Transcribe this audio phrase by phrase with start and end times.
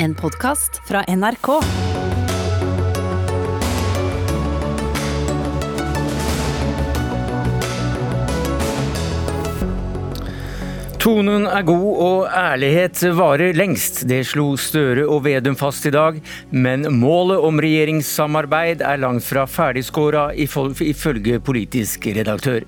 [0.00, 1.48] En podkast fra NRK.
[11.02, 14.04] Tonen er god og ærlighet varer lengst.
[14.06, 16.22] Det slo Støre og Vedum fast i dag.
[16.54, 22.62] Men målet om regjeringssamarbeid er langt fra ferdigskåra, ifølge politisk redaktør.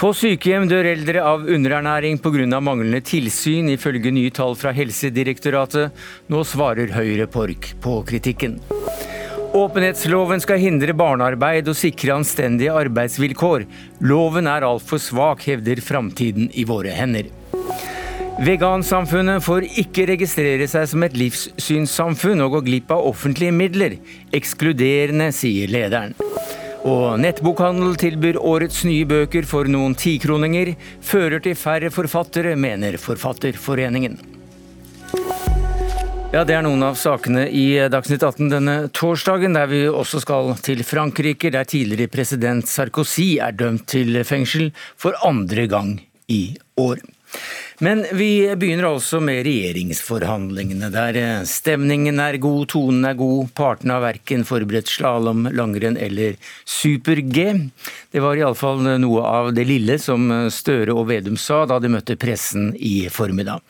[0.00, 2.60] På sykehjem dør eldre av underernæring pga.
[2.60, 5.92] manglende tilsyn, ifølge nye tall fra Helsedirektoratet.
[6.26, 8.56] Nå svarer Høyre Pork på kritikken.
[9.52, 13.66] Åpenhetsloven skal hindre barnearbeid og sikre anstendige arbeidsvilkår.
[14.00, 17.28] Loven er altfor svak, hevder Framtiden i våre hender.
[18.40, 24.00] Vegansamfunnet får ikke registrere seg som et livssynssamfunn og gå glipp av offentlige midler.
[24.32, 26.16] Ekskluderende, sier lederen.
[26.88, 30.72] Og nettbokhandel tilbyr årets nye bøker for noen tikroninger.
[31.04, 34.16] Fører til færre forfattere, mener Forfatterforeningen.
[36.32, 40.54] Ja, Det er noen av sakene i Dagsnytt 18 denne torsdagen, der vi også skal
[40.62, 45.98] til Frankrike, der tidligere president Sarkozy er dømt til fengsel for andre gang
[46.30, 47.02] i år.
[47.82, 51.16] Men vi begynner altså med regjeringsforhandlingene, der
[51.48, 53.48] stemningen er god, tonen er god.
[53.56, 56.36] Partene har verken forberedt slalåm, langrenn eller
[56.68, 57.46] super-G.
[58.12, 62.20] Det var iallfall noe av det lille som Støre og Vedum sa da de møtte
[62.20, 63.64] pressen i formiddag.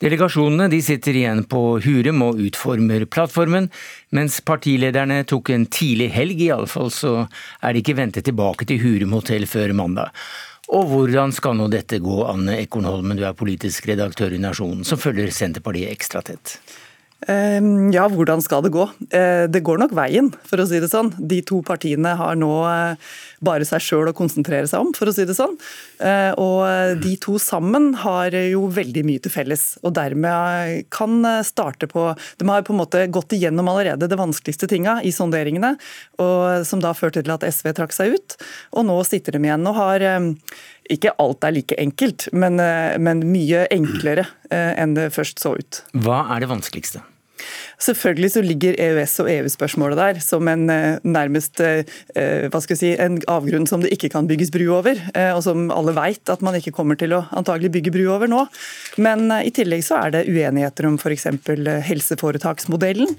[0.00, 3.68] Delegasjonene de sitter igjen på Hurum og utformer plattformen,
[4.16, 7.12] mens partilederne tok en tidlig helg, iallfall så
[7.60, 10.16] er de ikke ventet tilbake til Hurum hotell før mandag.
[10.70, 15.00] Og hvordan skal nå dette gå, Anne Ekornholmen, du er politisk redaktør i Nasjonen, som
[15.02, 16.60] følger Senterpartiet ekstra tett?
[17.28, 18.86] Ehm, ja, hvordan skal det gå?
[19.12, 21.10] Eh, det går nok veien, for å si det sånn.
[21.18, 23.10] De to partiene har nå eh,
[23.44, 25.58] bare seg sjøl å konsentrere seg om, for å si det sånn.
[26.00, 31.88] Eh, og de to sammen har jo veldig mye til felles, og dermed kan starte
[31.90, 32.10] på
[32.40, 35.74] De har på en måte gått igjennom allerede det vanskeligste tinga i sonderingene,
[36.66, 38.36] som da førte til at SV trakk seg ut.
[38.76, 40.04] Og nå sitter de igjen og har
[40.90, 42.58] ikke alt er like enkelt, men,
[43.00, 45.82] men mye enklere enn det først så ut.
[45.94, 47.04] Hva er det vanskeligste?
[47.80, 51.84] Selvfølgelig så ligger EØS- og EU-spørsmålet der som en eh, nærmest eh,
[52.52, 55.40] hva skal jeg si, en avgrunn som det ikke kan bygges bru over, eh, og
[55.46, 58.44] som alle vet at man ikke kommer til å antagelig bygge bru over nå.
[59.00, 61.30] Men i tillegg så er det uenigheter om f.eks.
[61.88, 63.16] helseforetaksmodellen.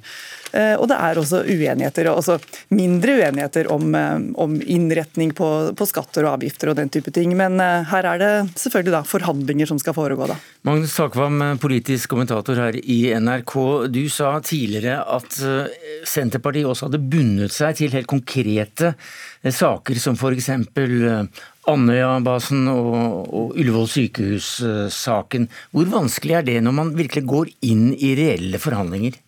[0.52, 2.34] Og det er også uenigheter, også
[2.76, 3.94] mindre uenigheter om,
[4.36, 5.48] om innretning på,
[5.80, 7.32] på, skatter og avgifter og den type ting.
[7.40, 10.28] Men her er det selvfølgelig da forhandlinger som skal foregå.
[10.28, 10.36] da.
[10.68, 13.56] Magnus Takvam, politisk kommentator her i NRK.
[13.96, 20.00] Du sa tidligere at eh, Senterpartiet også hadde bundet seg til helt konkrete eh, saker
[20.02, 20.50] som f.eks.
[20.52, 21.42] Eh,
[21.72, 22.94] Andøya-basen og,
[23.32, 25.50] og Ullevål sykehus-saken.
[25.72, 29.20] Hvor vanskelig er det når man virkelig går inn i reelle forhandlinger?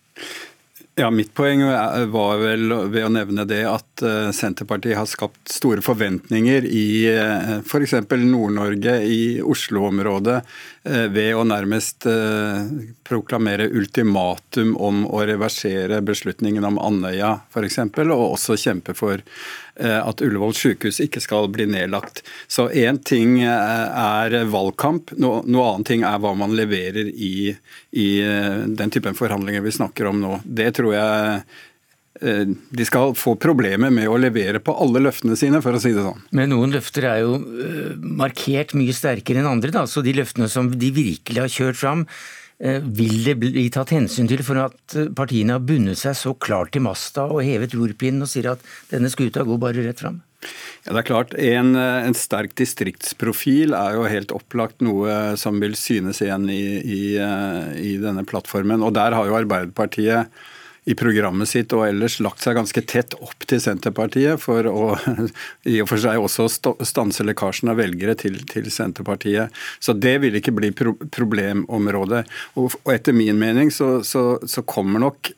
[0.96, 1.64] Ja, Mitt poeng
[2.12, 6.84] var vel ved å nevne det at eh, Senterpartiet har skapt store forventninger i
[7.66, 7.96] f.eks.
[8.06, 10.36] For Nord-Norge, i Oslo-området,
[10.86, 12.06] eh, ved å nærmest
[13.02, 20.22] proklamere ultimatum om å reversere beslutningen om Andøya f.eks., og også kjempe for Eh, at
[20.22, 22.22] Ullevål sykehus ikke skal bli nedlagt.
[22.46, 27.54] Så én ting eh, er valgkamp, noe annet ting er hva man leverer i,
[27.90, 30.38] i eh, den typen forhandlinger vi snakker om nå.
[30.44, 31.44] Det tror jeg
[32.14, 36.04] de skal få problemer med å levere på alle løftene sine, for å si det
[36.04, 36.20] sånn.
[36.30, 37.40] Men noen løfter er jo
[37.98, 39.82] markert mye sterkere enn andre, da.
[39.90, 42.06] Så de løftene som de virkelig har kjørt fram,
[42.62, 46.36] Eh, vil det bli tatt hensyn til for at eh, partiene har bundet seg så
[46.38, 50.20] klart til masta og hevet rorpinnen og sier at denne skuta går bare rett fram?
[50.84, 55.58] Ja, det er klart, en, eh, en, sterk distriktsprofil er jo helt opplagt noe som
[55.60, 58.86] vil synes igjen i, i, i denne plattformen.
[58.86, 60.30] Og der har jo Arbeiderpartiet
[60.84, 64.90] i programmet sitt og ellers lagt seg ganske tett opp til Senterpartiet for å
[65.70, 66.48] i og for seg også
[66.84, 69.54] stanse lekkasjen av velgere til, til Senterpartiet.
[69.80, 72.24] Så det vil ikke bli pro problemområdet.
[72.60, 75.32] Og, og, etter min mening så, så, så kommer nok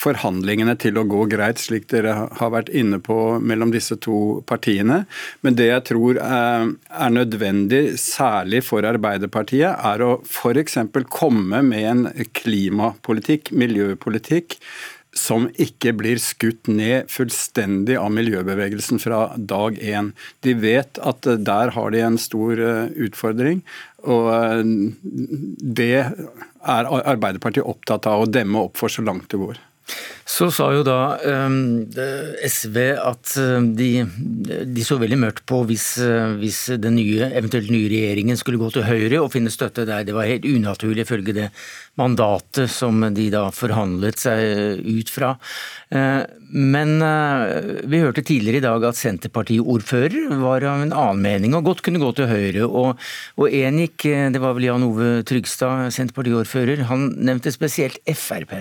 [0.00, 5.02] forhandlingene til å gå greit, slik dere har vært inne på mellom disse to partiene.
[5.44, 10.78] Men det jeg tror er nødvendig, særlig for Arbeiderpartiet, er å f.eks.
[11.12, 14.56] komme med en klimapolitikk, miljøpolitikk,
[15.16, 20.12] som ikke blir skutt ned fullstendig av miljøbevegelsen fra dag én.
[20.46, 23.64] De vet at der har de en stor eh, utfordring,
[24.06, 24.62] og eh,
[25.80, 29.58] det er Arbeiderpartiet opptatt av å demme opp for så langt det går.
[30.30, 31.88] Så sa jo da um,
[32.46, 33.32] SV at
[33.74, 35.86] de, de, så veldig mørkt på hvis,
[36.38, 40.06] hvis den nye, eventuelt nye regjeringen skulle gå til Høyre og finne støtte der.
[40.06, 41.48] Det var helt unaturlig ifølge det
[41.98, 45.34] mandatet som de da forhandlet seg ut fra.
[45.90, 46.96] Uh, men
[47.86, 52.02] vi hørte tidligere i dag at Senterpartiordfører var av en annen mening og godt kunne
[52.02, 52.66] gå til Høyre.
[52.66, 53.06] Og,
[53.38, 58.58] og en gikk, det var vel Jan Ove Trygstad, Senterpartiordfører, han nevnte spesielt Frp.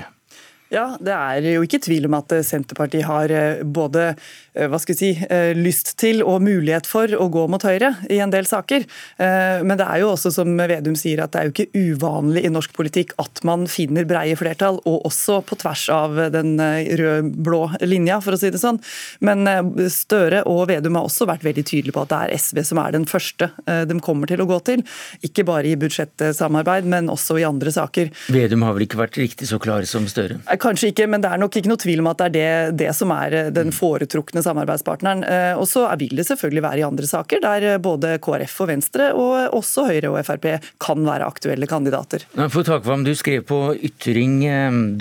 [0.69, 4.13] Ja, Det er jo ikke tvil om at Senterpartiet har eh, både
[4.59, 7.93] Eh, hva skal jeg si, eh, lyst til og mulighet for å gå mot Høyre
[8.09, 8.85] i en del saker.
[9.19, 12.45] Eh, men det er jo også, som Vedum sier, at det er jo ikke uvanlig
[12.45, 17.79] i norsk politikk at man finner breie flertall, og også på tvers av den rød-blå
[17.81, 18.81] linja, for å si det sånn.
[19.21, 19.47] Men
[19.89, 22.91] Støre og Vedum har også vært veldig tydelige på at det er SV som er
[22.91, 24.83] den første de kommer til å gå til.
[25.25, 28.11] Ikke bare i budsjettsamarbeid, men også i andre saker.
[28.29, 30.39] Vedum har vel ikke vært riktig så klar som Støre?
[30.61, 32.91] Kanskje ikke, men det er nok ikke noe tvil om at det er det, det
[32.97, 35.23] som er den foretrukne samarbeidspartneren.
[35.25, 38.71] Eh, og så vil det selvfølgelig være i andre saker der eh, både KrF og
[38.71, 40.47] Venstre, og også Høyre og Frp,
[40.81, 42.25] kan være aktuelle kandidater.
[42.49, 43.59] For Takvam, du skrev på
[43.89, 44.97] ytring.no,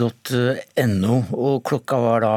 [1.39, 2.35] og klokka var da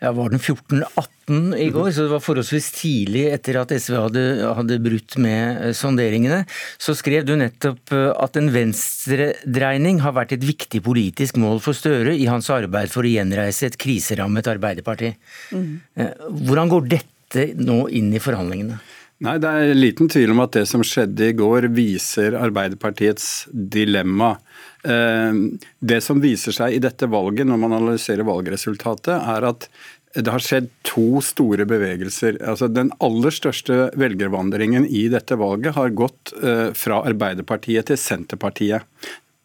[0.00, 4.24] ja, var den 14.18 i går, så det var forholdsvis tidlig etter at SV hadde,
[4.54, 6.44] hadde brutt med eh, sonderingene.
[6.78, 11.74] Så skrev du nettopp eh, at en venstredreining har vært et viktig politisk mål for
[11.76, 15.10] Støre i hans arbeid for å gjenreise et kriserammet Arbeiderparti.
[15.50, 15.72] Mm.
[16.46, 18.78] Hvordan går dette nå inn i forhandlingene?
[19.26, 24.34] Nei, Det er liten tvil om at det som skjedde i går viser Arbeiderpartiets dilemma.
[24.86, 29.66] Det som viser seg i dette valget, når man analyserer valgresultatet, er at
[30.16, 32.38] det har skjedd to store bevegelser.
[32.40, 38.86] Altså, den aller største velgervandringen i dette valget har gått eh, fra Arbeiderpartiet til Senterpartiet.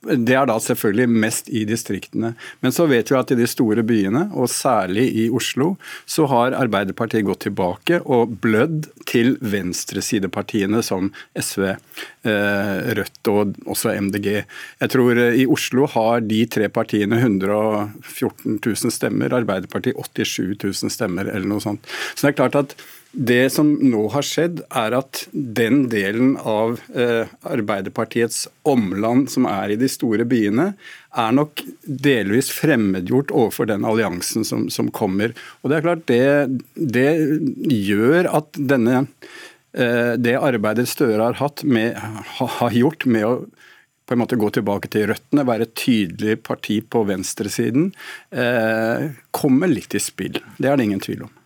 [0.01, 2.31] Det er da selvfølgelig mest i distriktene.
[2.65, 5.75] Men så vet vi at i de store byene, og særlig i Oslo,
[6.09, 11.67] så har Arbeiderpartiet gått tilbake og blødd til venstresidepartiene som SV,
[12.25, 14.29] eh, Rødt og også MDG.
[14.81, 20.93] Jeg tror eh, i Oslo har de tre partiene 114 000 stemmer, Arbeiderpartiet 87 000
[20.97, 21.85] stemmer eller noe sånt.
[22.15, 22.75] Så det er klart at
[23.11, 29.73] det som nå har skjedd, er at den delen av eh, Arbeiderpartiets omland som er
[29.73, 30.71] i de store byene,
[31.19, 35.35] er nok delvis fremmedgjort overfor den alliansen som, som kommer.
[35.61, 36.21] Og Det er klart det,
[36.75, 37.09] det
[37.67, 39.03] gjør at denne,
[39.75, 41.99] eh, det arbeidet Støre har, med,
[42.39, 43.35] har gjort med å
[44.07, 47.93] på en måte gå tilbake til røttene, være et tydelig parti på venstresiden,
[48.35, 50.41] eh, kommer litt i spill.
[50.59, 51.37] Det er det ingen tvil om.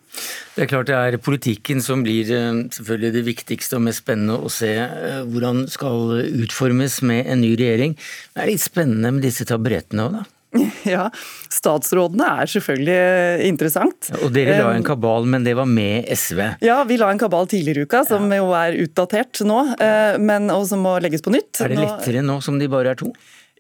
[0.56, 4.38] Det er klart det er politikken som blir eh, selvfølgelig det viktigste og mest spennende
[4.40, 7.98] å se eh, hvordan skal utformes med en ny regjering.
[8.36, 10.26] Det er litt spennende med disse taburettene òg, da.
[10.96, 11.10] Ja,
[11.52, 14.12] statsrådene er selvfølgelig interessant.
[14.22, 16.42] Og dere la en kabal, men det var med SV?
[16.66, 18.42] Ja, vi la en kabal tidligere i uka, som ja.
[18.42, 21.60] jo er utdatert nå, eh, men, og som må legges på nytt.
[21.64, 23.12] Er det lettere nå som de bare er to?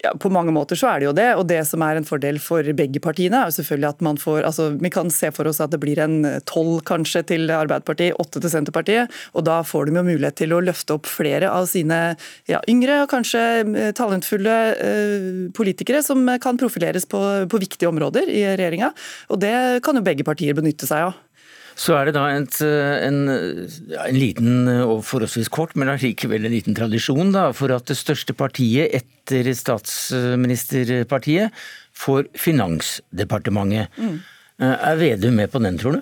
[0.05, 1.27] Ja, På mange måter så er det jo det.
[1.39, 4.45] Og det som er en fordel for begge partiene, er jo selvfølgelig at man får
[4.45, 8.43] altså Vi kan se for oss at det blir en tolv kanskje til Arbeiderpartiet, åtte
[8.43, 9.13] til Senterpartiet.
[9.33, 11.99] Og da får de jo mulighet til å løfte opp flere av sine
[12.51, 18.29] ja, yngre og kanskje eh, talentfulle eh, politikere som kan profileres på, på viktige områder
[18.29, 18.93] i regjeringa.
[19.33, 19.55] Og det
[19.85, 21.24] kan jo begge partier benytte seg av.
[21.75, 26.77] Så er det da et, en, en, liten og forholdsvis kort, men allikevel en liten
[26.77, 31.51] tradisjon da, for at det største partiet etter statsministerpartiet
[31.95, 33.91] får Finansdepartementet.
[33.99, 34.19] Mm.
[34.63, 36.01] Er Vedum med på den, tror du?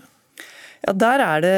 [0.84, 1.58] Ja, Der er det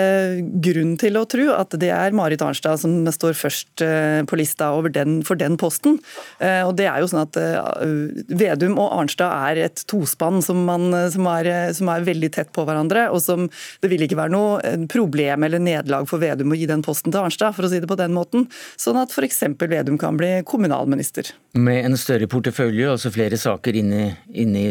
[0.62, 4.70] grunn til å tro at det er Marit Arnstad som står først eh, på lista
[4.94, 5.98] den, for den posten.
[6.38, 7.88] Eh, og det er jo sånn at eh,
[8.30, 12.68] Vedum og Arnstad er et tospann som, man, som, er, som er, veldig tett på
[12.68, 13.08] hverandre.
[13.10, 13.48] og som
[13.82, 17.26] Det vil ikke være noe problem eller nederlag for Vedum å gi den posten til
[17.26, 18.46] Arnstad, for å si det på den måten.
[18.78, 19.42] Sånn at f.eks.
[19.66, 21.34] Vedum kan bli kommunalminister.
[21.58, 24.70] Med en større portefølje, altså flere saker inne i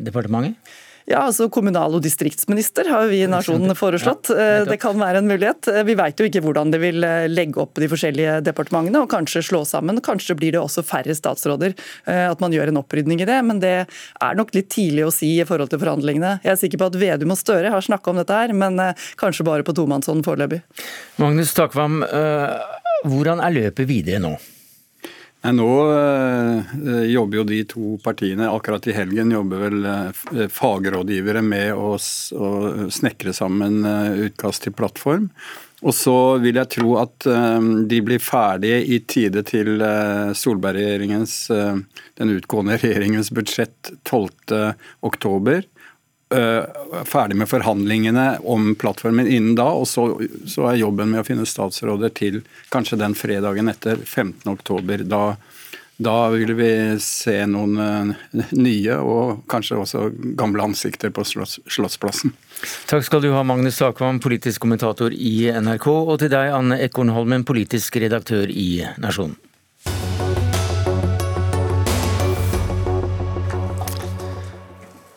[0.00, 0.56] departementet?
[1.10, 4.30] Ja, altså Kommunal- og distriktsminister har vi i Nasjonen foreslått.
[4.30, 5.68] Eh, det kan være en mulighet.
[5.68, 9.10] Eh, vi vet jo ikke hvordan de vil eh, legge opp de forskjellige departementene, og
[9.10, 10.00] kanskje slå sammen.
[10.04, 11.74] Kanskje blir det også færre statsråder.
[12.06, 13.38] At man gjør en opprydning i det.
[13.46, 16.36] Men det er nok litt tidlig å si i forhold til forhandlingene.
[16.44, 18.78] Jeg er sikker på at Vedum og Støre har snakka om dette her, men
[19.20, 20.62] kanskje bare på tomannshånd foreløpig.
[21.22, 22.02] Magnus Takvam,
[23.06, 24.36] hvordan er løpet videre nå?
[25.42, 31.74] Nå øh, jobber jo de to partiene, akkurat i helgen jobber vel øh, fagrådgivere med
[31.74, 33.82] å, snekre sammen
[34.28, 35.26] utkast til plattform.
[35.82, 37.26] Og så vil jeg tro at
[37.90, 39.82] de blir ferdige i tide til
[40.38, 45.66] Solberg-regjeringens, den utgående regjeringens budsjett 12.10.
[47.08, 50.06] Ferdig med forhandlingene om plattformen innen da, og så,
[50.48, 52.40] så, er jobben med å finne statsråder til
[52.72, 55.04] kanskje den fredagen etter 15.10.
[55.10, 55.24] Da
[56.02, 56.70] da vil vi
[57.00, 60.08] se noen eh, nye og kanskje også
[60.38, 62.34] gamle ansikter på Slottsplassen.
[62.90, 67.46] Takk skal du ha, Magnus Takvam, politisk kommentator i NRK, og til deg, Anne Ekornholmen,
[67.48, 69.38] politisk redaktør i Nasjonen.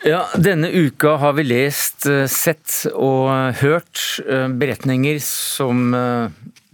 [0.06, 5.96] Ja, Denne uka har vi lest, eh, sett og hørt eh, beretninger som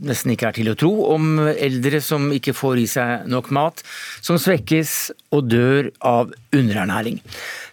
[0.02, 3.84] nesten ikke er til å tro, om eldre som ikke får i seg nok mat,
[4.24, 7.22] som svekkes og dør av underernæring.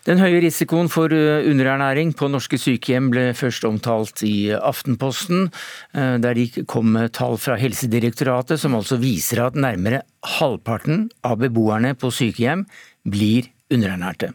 [0.09, 5.51] Den høye risikoen for eh, underernæring på norske sykehjem ble først omtalt i Aftenposten,
[5.93, 10.05] eh, der de kom med tall fra Helsedirektoratet som altså viser at nærmere
[10.39, 12.65] halvparten av beboerne på sykehjem
[13.09, 14.33] blir underernærte.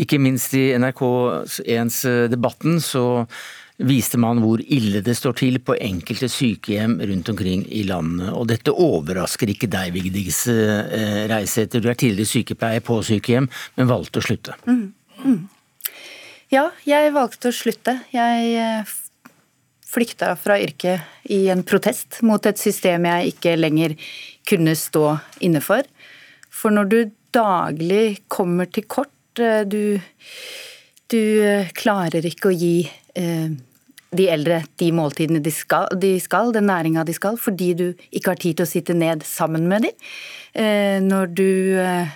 [0.00, 2.00] Ikke minst i NRK1s
[2.32, 3.04] Debatten så
[3.82, 8.30] viste man hvor ille det står til på enkelte sykehjem rundt omkring i landet.
[8.34, 11.82] Og dette overrasker ikke deg, Vigdis eh, Reisæter.
[11.82, 14.54] Du er tidligere sykepleier på sykehjem, men valgte å slutte.
[14.68, 14.92] Mm,
[15.24, 15.40] mm.
[16.54, 17.96] Ja, jeg valgte å slutte.
[18.14, 18.94] Jeg eh,
[19.90, 23.98] flykta fra yrket i en protest mot et system jeg ikke lenger
[24.46, 25.82] kunne stå inne for.
[26.54, 26.98] For når du
[27.34, 29.98] daglig kommer til kort, eh, du,
[31.10, 31.24] du
[31.76, 32.76] klarer ikke å gi
[33.14, 33.50] Eh,
[34.14, 38.30] de eldre de måltidene de skal, de skal den næringa de skal, fordi du ikke
[38.30, 40.04] har tid til å sitte ned sammen med dem.
[40.54, 41.48] Eh, når du
[41.82, 42.12] eh,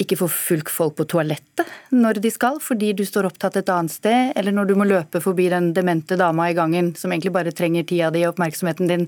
[0.00, 3.92] ikke får fulgt folk på toalettet når de skal, fordi du står opptatt et annet
[3.92, 7.52] sted, eller når du må løpe forbi den demente dama i gangen som egentlig bare
[7.52, 9.06] trenger tida di og oppmerksomheten din,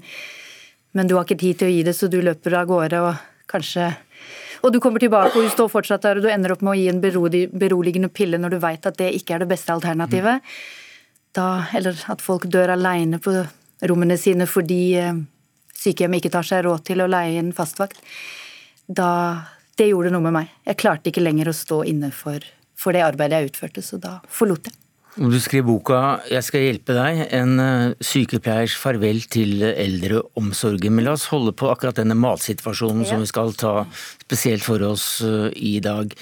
[0.93, 3.27] men du har ikke tid til å gi det, så du løper av gårde og
[3.49, 3.89] kanskje
[4.61, 6.79] og du kommer tilbake og du står fortsatt der og du ender opp med å
[6.79, 7.01] gi en
[7.63, 10.45] beroligende pille når du veit at det ikke er det beste alternativet.
[11.37, 13.35] Da, eller at folk dør aleine på
[13.89, 15.23] rommene sine fordi eh,
[15.79, 18.03] sykehjemmet ikke tar seg råd til å leie en fastvakt.
[18.91, 19.11] Da,
[19.79, 20.53] det gjorde noe med meg.
[20.67, 22.45] Jeg klarte ikke lenger å stå inne for,
[22.77, 24.77] for det arbeidet jeg utførte, så da forlot jeg.
[25.21, 25.97] Du skriver boka
[26.31, 30.95] 'Jeg skal hjelpe deg', en eh, sykepleiers farvel til eldreomsorgen.
[30.97, 33.11] Men la oss holde på akkurat denne matsituasjonen ja.
[33.11, 33.85] som vi skal ta
[34.25, 36.17] spesielt for oss eh, i dag.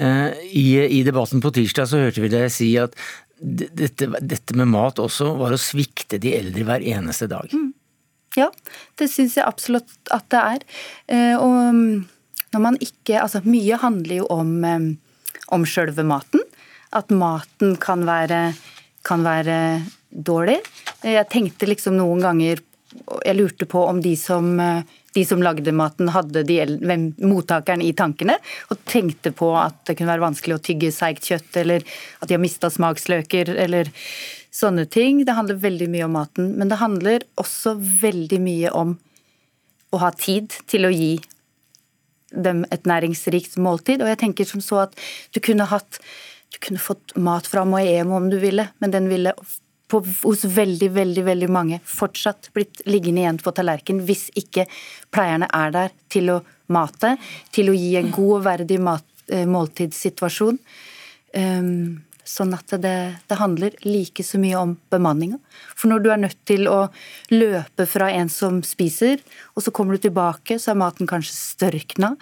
[0.00, 2.96] Eh, I, I, debatten på tirsdag så hørte vi deg si at
[3.36, 7.52] dette, dette, med mat også var å svikte de eldre hver eneste dag.
[7.52, 7.74] Mm.
[8.38, 8.48] Ja,
[8.96, 10.64] det syns jeg absolutt at det er.
[11.36, 12.08] Og mm,
[12.54, 14.52] når man ikke Altså, mye handler jo om,
[15.52, 16.47] om sjølve maten
[16.96, 18.52] at maten kan være,
[19.06, 19.58] kan være
[20.10, 20.58] dårlig.
[21.04, 22.64] Jeg tenkte liksom noen ganger
[23.24, 24.56] Jeg lurte på om de som,
[25.14, 26.56] de som lagde maten, hadde de,
[27.20, 28.38] mottakeren i tankene,
[28.72, 32.34] og tenkte på at det kunne være vanskelig å tygge seigt kjøtt, eller at de
[32.34, 33.92] har mista smaksløker, eller
[34.50, 35.20] sånne ting.
[35.28, 38.96] Det handler veldig mye om maten, men det handler også veldig mye om
[39.92, 41.18] å ha tid til å gi
[42.32, 44.02] dem et næringsrikt måltid.
[44.02, 44.96] Og jeg tenker som så at
[45.32, 46.00] du kunne hatt
[46.52, 49.34] du kunne fått mat fra Moemo om du ville, men den ville
[49.88, 54.66] på, hos veldig, veldig veldig mange fortsatt blitt liggende igjen på tallerkenen hvis ikke
[55.14, 57.14] pleierne er der til å mate,
[57.54, 60.60] til å gi en god og verdig mat, eh, måltidssituasjon.
[61.38, 62.94] Um, sånn at det,
[63.28, 65.38] det, handler like så mye om bemanninga.
[65.72, 66.90] For når du er nødt til å
[67.32, 69.22] løpe fra en som spiser,
[69.56, 72.14] og så kommer du tilbake, så er maten kanskje størkna.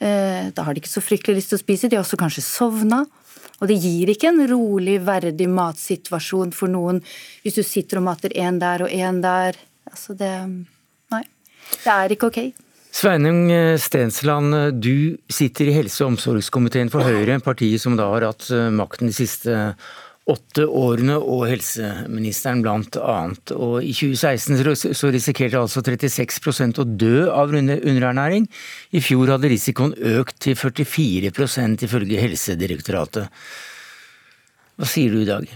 [0.00, 2.44] Eh, da har de ikke så fryktelig lyst til å spise, de har også kanskje
[2.46, 3.04] sovna.
[3.62, 6.98] Og det gir ikke en rolig, verdig matsituasjon for noen
[7.44, 9.58] hvis du sitter og mater én der og én der.
[9.86, 10.34] Altså det
[11.12, 11.22] Nei.
[11.72, 12.40] Det er ikke ok.
[12.92, 13.46] Sveinung
[13.80, 18.68] Stensland, du sitter i helse- og omsorgskomiteen for Høyre, partiet som da har hatt eh,
[18.74, 19.54] makten de siste
[20.30, 23.54] åtte årene og helseministeren blant annet.
[23.56, 28.46] Og I 2016 så risikerte altså 36% å dø av underernæring.
[28.94, 33.42] I fjor hadde risikoen økt til 44% ifølge Helsedirektoratet.
[34.78, 35.50] Hva sier du i dag?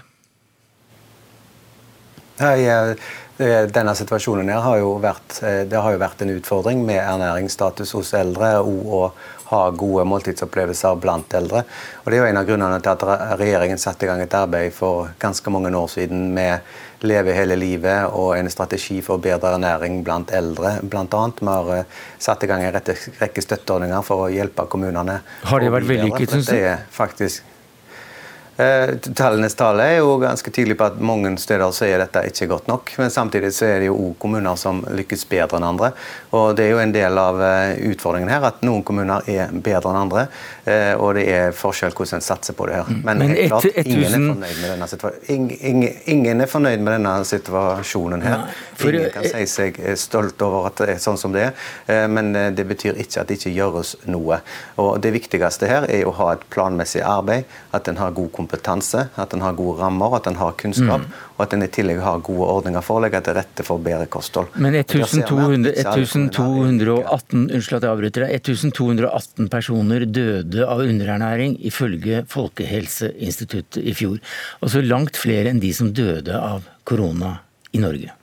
[2.36, 2.58] Hei,
[3.72, 7.92] denne situasjonen her har jo vært, eh, det har jo vært en utfordring med ernæringsstatus
[7.96, 9.12] hos eldre og
[9.50, 11.62] ha gode måltidsopplevelser blant eldre.
[12.04, 14.74] Og Det er jo en av grunnene til at regjeringen satte i gang et arbeid
[14.74, 16.60] for ganske mange år siden med
[17.06, 21.24] Leve hele livet og en strategi for bedre ernæring blant eldre, bl.a.
[21.40, 25.20] Vi har eh, satt i gang en rekke støtteordninger for å hjelpe kommunene.
[25.44, 26.56] Har det vært vellykket, syns du?
[28.56, 32.48] Eh, tallenes tale er jo ganske tydelig på at mange steder så er dette ikke
[32.54, 32.92] godt nok.
[32.96, 35.90] Men samtidig så er det jo òg kommuner som lykkes bedre enn andre.
[36.32, 39.92] Og det er jo en del av eh, utfordringen her at noen kommuner er bedre
[39.92, 40.26] enn andre.
[40.66, 42.90] Eh, og det er forskjell hvordan en satser på det her.
[42.90, 45.50] Men, Men et, klart, ingen er situasjonen.
[45.68, 48.46] Ingen, ingen er fornøyd med denne situasjonen her.
[48.82, 52.08] Ingen kan si seg stolt over at det er sånn som det er.
[52.10, 54.40] Men det betyr ikke at det ikke gjøres noe.
[54.82, 57.46] Og det viktigste her er å ha et planmessig arbeid,
[57.76, 61.00] at en har god kompetanse kompetanse, at en har gode rammer, at en har kunnskap,
[61.00, 61.12] mm.
[61.36, 64.06] og at en i tillegg har gode ordninger for å legge til rette for bedre
[64.06, 64.48] kosthold.
[64.54, 73.82] Men 1200, 1218, unnskyld at jeg avbryter deg, 1218 personer døde av underernæring ifølge Folkehelseinstituttet
[73.84, 74.20] i fjor.
[74.64, 77.36] Altså langt flere enn de som døde av korona
[77.76, 78.14] i Norge.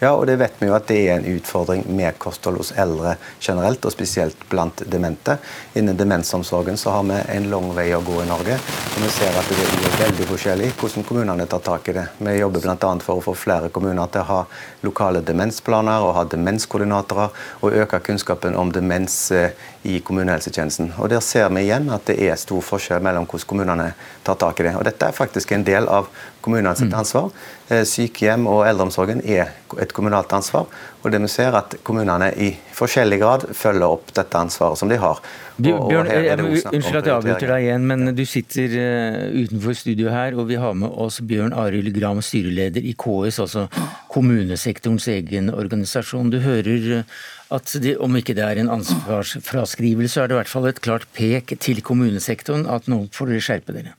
[0.00, 3.16] Ja, og det vet vi jo at det er en utfordring med kosthold hos eldre
[3.42, 5.34] generelt, og spesielt blant demente.
[5.74, 8.60] Innen demensomsorgen så har vi en lang vei å gå i Norge.
[8.94, 12.06] og Vi ser at det er veldig forskjellig hvordan kommunene tar tak i det.
[12.18, 12.92] Vi jobber bl.a.
[13.02, 14.38] for å få flere kommuner til å ha
[14.86, 17.34] lokale demensplaner og ha demenskoordinatorer,
[17.66, 19.50] og øke kunnskapen om demens eh,
[19.82, 20.92] i kommunehelsetjenesten.
[20.98, 23.90] Og Der ser vi igjen at det er stor forskjell mellom hvordan kommunene
[24.22, 24.76] tar tak i det.
[24.78, 26.06] Og Dette er faktisk en del av
[26.44, 27.30] kommunenes sitt ansvar.
[27.68, 29.50] Eh, sykehjem og eldreomsorgen er
[29.82, 30.68] et kommunalt ansvar.
[31.02, 34.98] Og det vi ser at kommunene i forskjellig grad følger opp dette ansvaret som de
[35.00, 35.20] har.
[35.56, 40.36] Du, Bjørn, unnskyld at jeg avbryter deg igjen, men du sitter uh, utenfor studio her,
[40.38, 43.66] og vi har med oss Bjørn Arild Gram, styreleder i KS, altså
[44.14, 46.30] kommunesektorens egen organisasjon.
[46.34, 47.18] Du hører uh,
[47.54, 51.08] at de, om ikke det er en ansvarsfraskrivelse, er det i hvert fall et klart
[51.16, 53.94] pek til kommunesektoren at nå får dere skjerpe dere.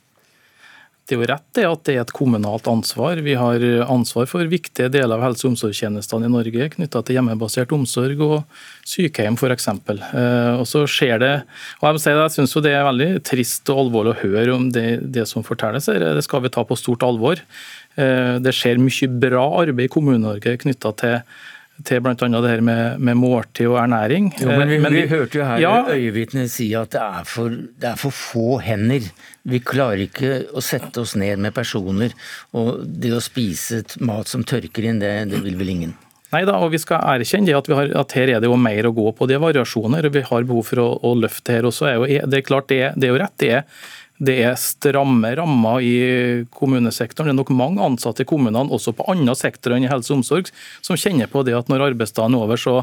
[1.10, 3.18] Det er rett det at det er et kommunalt ansvar.
[3.26, 7.74] Vi har ansvar for viktige deler av helse- og omsorgstjenestene i Norge knytta til hjemmebasert
[7.74, 8.36] omsorg og
[8.86, 9.68] sykehjem f.eks.
[9.72, 11.34] Eh, og så skjer det
[11.80, 14.54] og Jeg må si det, jeg syns det er veldig trist og alvorlig å høre
[14.54, 15.90] om det, det som fortelles.
[15.90, 16.12] her.
[16.14, 17.42] Det skal vi ta på stort alvor.
[17.98, 21.18] Eh, det skjer mye bra arbeid i Kommune-Norge knytta til
[21.88, 22.16] til bl.a.
[22.16, 24.32] det her med, med, måltid og ernæring.
[24.40, 27.02] Jo, men Vi, eh, men vi, vi hørte jo her ja, øyevitnet si at det
[27.02, 29.08] er, for, det er, for, få hender.
[29.50, 32.14] Vi klarer ikke å sette oss ned med personer.
[32.58, 35.96] Og det å spise mat som tørker inn, det, det vil vel ingen?
[36.30, 38.94] Nei da, og vi skal erkjenne at, har, at, her er det jo mer å
[38.94, 39.26] gå på.
[39.26, 41.96] Det er variasjoner, og vi har behov for å, å løfte her også.
[42.06, 43.38] Det er klart, det er, det er jo rett.
[43.42, 43.88] det er
[44.20, 45.96] det er stramme rammer i
[46.52, 47.30] kommunesektoren.
[47.30, 50.20] Det er nok mange ansatte i kommunene, også på andre sektorer enn i helse og
[50.20, 50.52] omsorg,
[50.84, 52.76] som kjenner på det at når arbeidsdagen er over, så,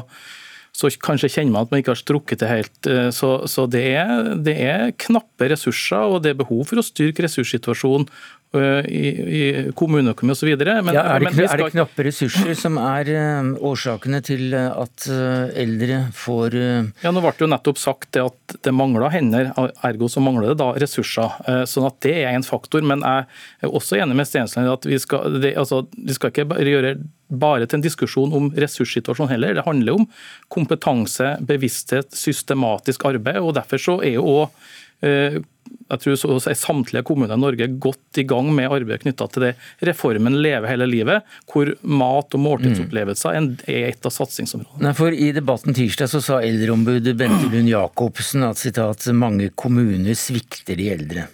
[0.73, 2.89] så kanskje kjenner man at man ikke har strukket det helt.
[2.89, 6.85] Eh, så, så det, er, det, er, knappe ressurser, og det er behov for å
[6.85, 8.09] styrke ressurssituasjonen
[8.55, 9.07] i,
[9.37, 9.41] i
[9.75, 10.49] kommuneøkonomi osv.
[10.49, 11.49] Ja, er, det, skal...
[11.51, 16.55] er det knappe ressurser som er uh, årsakene til at uh, eldre får.
[17.03, 19.51] Ja, Nå ble det jo nettopp sagt det at det mangler hender,
[19.85, 21.35] ergo så mangler det da ressurser.
[21.67, 22.85] sånn at Det er en faktor.
[22.87, 23.27] Men jeg
[23.67, 26.95] er også enig med Stensland i at vi skal, det, altså, vi skal ikke gjøre
[27.27, 29.57] bare til en diskusjon om ressurssituasjonen heller.
[29.57, 30.07] Det handler om
[30.53, 33.41] kompetanse, bevissthet, systematisk arbeid.
[33.43, 35.43] og Derfor så er jo også
[35.87, 39.29] jeg tror så å si samtlige kommuner i Norge godt i gang med arbeidet knytta
[39.31, 39.53] til det
[39.87, 44.93] reformen Leve hele livet, hvor mat og måltidsopplevelser er et av satsingsområdene.
[44.97, 50.79] for I debatten tirsdag så sa eldreombudet Bente Lund Jacobsen at citat, mange kommuner svikter
[50.79, 51.27] de eldre.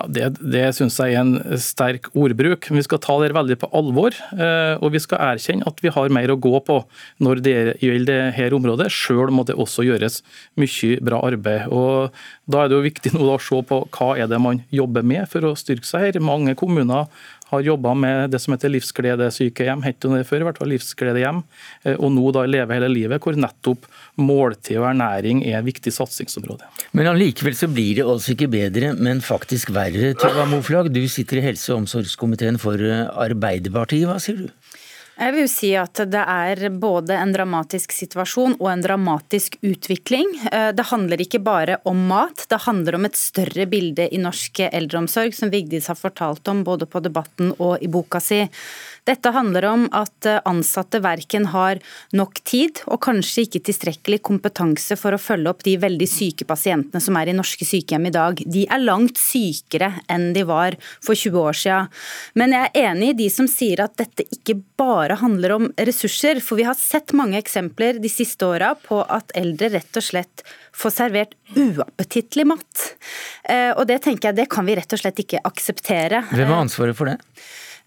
[0.00, 2.70] Ja, Det, det syns jeg er en sterk ordbruk.
[2.72, 4.16] Vi skal ta det veldig på alvor.
[4.32, 6.78] Eh, og vi skal erkjenne at vi har mer å gå på
[7.20, 8.88] når det gjelder dette området.
[8.92, 10.22] Selv må det også gjøres
[10.60, 11.68] mye bra arbeid.
[11.68, 12.14] Og
[12.50, 15.28] Da er det jo viktig nå å se på hva er det man jobber med
[15.30, 16.20] for å styrke seg her.
[16.24, 17.06] Mange kommuner
[17.50, 21.42] har jobba med det som heter livsgledesykehjem, het det før, i hvert fall livsgledehjem,
[21.84, 23.88] eh, og nå da Leve hele livet, hvor nettopp
[24.20, 26.68] måltid og ernæring er et viktig satsingsområde.
[26.96, 30.14] Men allikevel så blir det altså ikke bedre, men faktisk verre.
[30.20, 34.48] Tuva Moflag, du sitter i helse- og omsorgskomiteen for eh, Arbeiderpartiet, hva sier du?
[35.20, 40.30] Jeg vil si at det er både en dramatisk situasjon og en dramatisk utvikling.
[40.48, 44.62] Eh, det handler ikke bare om mat, det handler om et større bilde i norsk
[44.70, 48.46] eldreomsorg, som Vigdis har fortalt om både på Debatten og i boka si.
[49.08, 51.80] Dette handler om at eh, ansatte verken har
[52.16, 57.02] nok tid og kanskje ikke tilstrekkelig kompetanse for å følge opp de veldig syke pasientene
[57.02, 58.42] som er i norske sykehjem i dag.
[58.44, 61.90] De er langt sykere enn de var for 20 år siden.
[62.38, 66.40] Men jeg er enig i de som sier at dette ikke bare handler om ressurser,
[66.44, 70.44] for vi har sett mange eksempler de siste åra på at eldre rett og slett
[70.76, 72.84] får servert uappetittlig mat.
[73.44, 76.24] Eh, og det tenker jeg, det kan vi rett og slett ikke akseptere.
[76.30, 77.18] Hvem har ansvaret for det?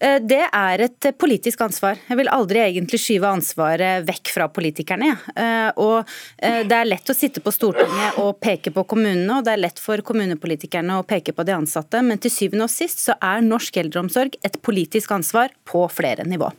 [0.00, 1.98] Eh, det er et politisk ansvar.
[2.08, 5.12] Jeg vil aldri egentlig skyve ansvaret vekk fra politikerne.
[5.36, 6.02] Eh, og
[6.38, 9.62] eh, Det er lett å sitte på Stortinget og peke på kommunene, og det er
[9.66, 13.44] lett for kommunepolitikerne å peke på de ansatte, men til syvende og sist så er
[13.44, 16.50] norsk eldreomsorg et politisk ansvar på flere nivå.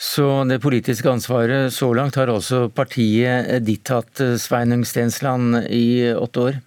[0.00, 6.46] Så det politiske ansvaret så langt har også partiet ditt hatt, Sveinung Stensland, i åtte
[6.46, 6.60] år?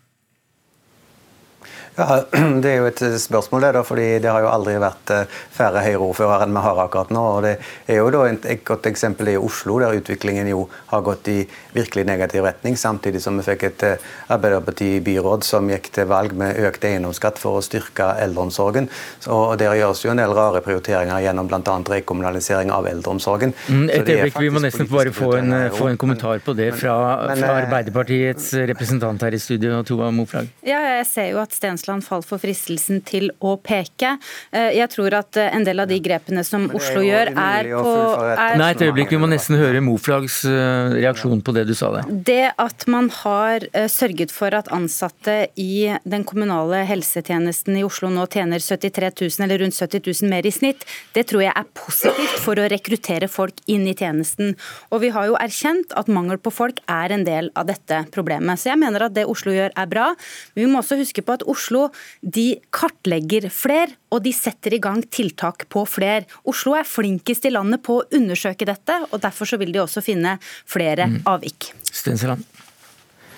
[1.95, 2.23] Ja,
[2.63, 5.83] Det er jo et spørsmål, det da, fordi det har jo aldri vært eh, færre
[5.85, 7.23] Høyre-ordførere enn vi har akkurat nå.
[7.35, 7.53] og Det
[7.91, 11.37] er jo da et godt eksempel i Oslo, der utviklingen jo har gått i
[11.75, 16.57] virkelig negativ retning, samtidig som vi fikk et eh, Arbeiderparti-byråd som gikk til valg med
[16.65, 18.89] økt eiendomsskatt for å styrke eldreomsorgen.
[19.29, 21.77] og Der gjøres jo en del rare prioriteringer gjennom bl.a.
[21.93, 23.53] rekommunalisering av eldreomsorgen.
[23.69, 26.97] Mm, et øyeblikk, Vi må nesten bare få en, få en kommentar på det fra,
[27.27, 30.49] men, men, fra eh, Arbeiderpartiets representant her i studio, Tova Moflag.
[30.65, 34.17] Ja, jeg ser jo at Stensland Stensland falt for fristelsen til å peke.
[34.51, 37.93] Eh, jeg tror at eh, en del av de grepene som Oslo gjør, er på
[38.23, 41.91] er, Nei, et øyeblikk, vi må nesten høre Moflags eh, reaksjon på det du sa
[41.97, 42.07] der.
[42.07, 48.25] Det at man har sørget for at ansatte i den kommunale helsetjenesten i Oslo nå
[48.31, 52.39] tjener 73 000, eller rundt 70 000 mer i snitt, det tror jeg er positivt
[52.43, 54.55] for å rekruttere folk inn i tjenesten.
[54.93, 58.61] Og vi har jo erkjent at mangel på folk er en del av dette problemet.
[58.61, 60.11] Så jeg mener at det Oslo gjør er bra.
[60.53, 61.89] Men vi må også huske på at Oslo Oslo
[62.21, 66.27] de kartlegger fler, og de setter i gang tiltak på fler.
[66.45, 70.03] Oslo er flinkest i landet på å undersøke dette, og derfor så vil de også
[70.05, 70.37] finne
[70.69, 71.21] flere mm.
[71.29, 71.71] avvik.
[71.89, 72.45] Stensland.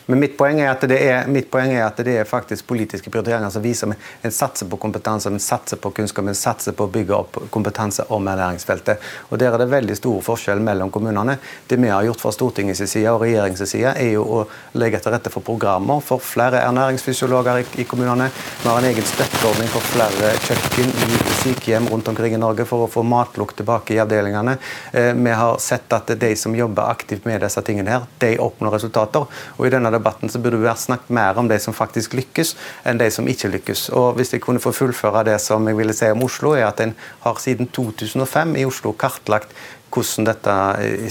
[0.06, 3.64] Men mitt poeng, er at det er, er at det er faktisk politiske prioriteringer som
[3.64, 7.40] viser en satser på kompetanse, en satser på kunnskap, en satser på å bygge opp
[7.54, 9.02] kompetanse om ernæringsfeltet.
[9.30, 11.38] Og Der er det veldig stor forskjell mellom kommunene.
[11.68, 14.44] Det vi har gjort fra Stortingets side og regjeringens side, er jo å
[14.78, 18.30] legge til rette for programmer for flere ernæringsfysiologer i, i kommunene.
[18.62, 22.86] Vi har en egen støtteordning for flere kjøkken i sykehjem rundt omkring i Norge for
[22.86, 24.58] å få matlukt tilbake i avdelingene.
[24.94, 28.78] Eh, vi har sett at de som jobber aktivt med disse tingene her, de oppnår
[28.78, 29.26] resultater.
[29.58, 32.56] og i denne debatten så burde vi ha snakket mer om de som faktisk lykkes,
[32.86, 33.88] enn de som ikke lykkes.
[33.96, 36.84] Og Hvis jeg kunne få fullføre det som jeg ville si om Oslo, er at
[36.84, 39.56] en har siden 2005 i Oslo kartlagt
[39.96, 40.56] hvordan dette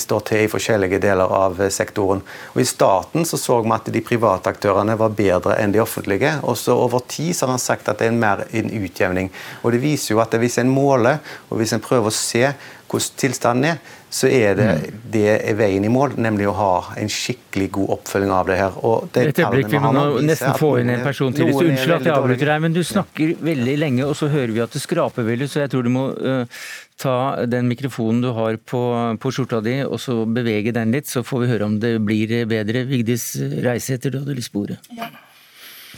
[0.03, 2.23] står til i forskjellige deler av sektoren.
[2.53, 6.35] Og I starten så, så vi at de private aktørene var bedre enn de offentlige.
[6.42, 9.31] og så Over tid så har han sagt at det er mer en utjevning.
[9.62, 11.18] Og Det viser jo at hvis en måler
[11.51, 12.53] og hvis en prøver å se
[12.94, 13.79] hvordan tilstanden er,
[14.14, 14.98] så er det, mm.
[15.11, 18.77] det er veien i mål, nemlig å ha en skikkelig god oppfølging av det her.
[18.87, 21.50] Og det Et øyeblikk, vi må nå nesten få inn en person til.
[21.50, 24.77] Unnskyld at jeg avbryter deg, men du snakker veldig lenge, og så hører vi at
[24.77, 26.62] det skraper veldig, så jeg tror du må uh,
[27.03, 27.16] ta
[27.50, 28.85] den mikrofonen du har på,
[29.18, 32.38] på, skjorta di, og så bevege den litt, så får vi høre om det blir
[32.55, 32.87] bedre.
[32.87, 33.33] Vigdis
[33.66, 34.79] Reisæter, du hadde lyst på ordet.
[34.94, 35.11] Ja.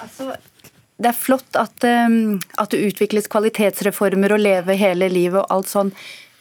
[0.00, 0.33] Altså,
[0.96, 5.74] det er flott at, um, at det utvikles kvalitetsreformer og Leve hele livet og alt
[5.76, 5.96] sånn,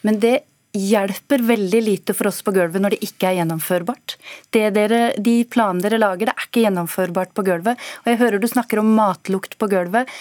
[0.08, 0.38] men det
[0.76, 4.16] hjelper veldig lite for oss på gulvet når det ikke er gjennomførbart.
[4.56, 7.82] Dere, de planene dere lager, det er ikke gjennomførbart på gulvet.
[8.04, 10.12] Og jeg hører du snakker om matlukt på gulvet.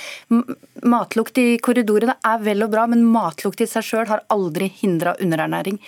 [0.83, 5.17] Matlukt i korridorene er vel og bra, men matlukt i seg sjøl har aldri hindra
[5.23, 5.81] underernæring.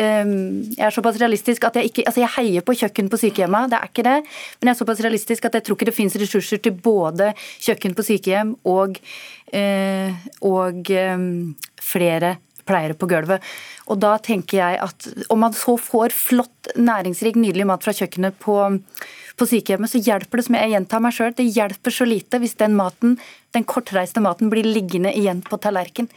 [0.00, 3.72] Ehm, jeg er såpass realistisk at jeg ikke altså jeg heier på kjøkken på sykehjemmet,
[3.72, 4.18] det er ikke det.
[4.60, 7.96] Men jeg er såpass realistisk at jeg tror ikke det finnes ressurser til både kjøkken
[7.96, 9.00] på sykehjem og,
[9.52, 10.14] eh,
[10.46, 12.36] og ehm, flere
[12.70, 13.44] pleiere på gulvet.
[13.90, 18.38] Og da tenker jeg at om man så får flott, næringsrik, nydelig mat fra kjøkkenet
[18.42, 18.56] på,
[19.36, 22.58] på sykehjemmet, så hjelper det, som jeg gjentar meg sjøl, det hjelper så lite hvis
[22.60, 23.18] den maten,
[23.56, 26.10] den kortreiste maten blir liggende igjen på tallerken.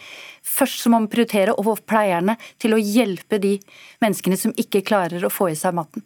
[0.46, 3.58] Først så må man prioritere å få pleierne til å hjelpe de
[4.04, 6.06] menneskene som ikke klarer å få i seg maten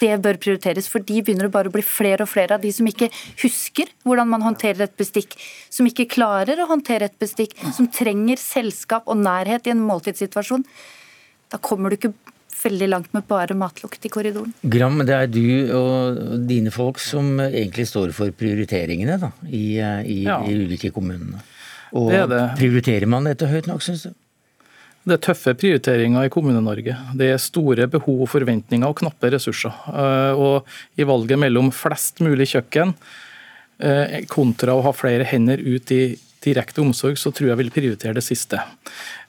[0.00, 0.88] det bør prioriteres.
[0.90, 3.10] For de begynner det bare å bli flere og flere av de som ikke
[3.42, 5.36] husker hvordan man håndterer et bestikk.
[5.72, 7.56] Som ikke klarer å håndtere et bestikk.
[7.76, 10.66] Som trenger selskap og nærhet i en måltidssituasjon.
[11.52, 12.14] Da kommer du ikke
[12.64, 14.54] veldig langt med bare matlukt i korridoren.
[14.62, 20.20] Gram, det er du og dine folk som egentlig står for prioriteringene da, i, i,
[20.24, 20.38] ja.
[20.46, 21.42] i ulike kommunene.
[21.94, 22.44] Og det det.
[22.58, 24.14] Prioriterer man dette høyt nok, syns du?
[25.04, 26.94] Det er tøffe prioriteringer i Kommune-Norge.
[27.18, 29.74] Det er store behov, forventninger og knappe ressurser.
[29.92, 30.64] Eh, og
[30.96, 32.94] I valget mellom flest mulig kjøkken
[33.84, 38.16] eh, kontra å ha flere hender ut i direkte omsorg, så tror jeg vil prioritere
[38.16, 38.60] det siste.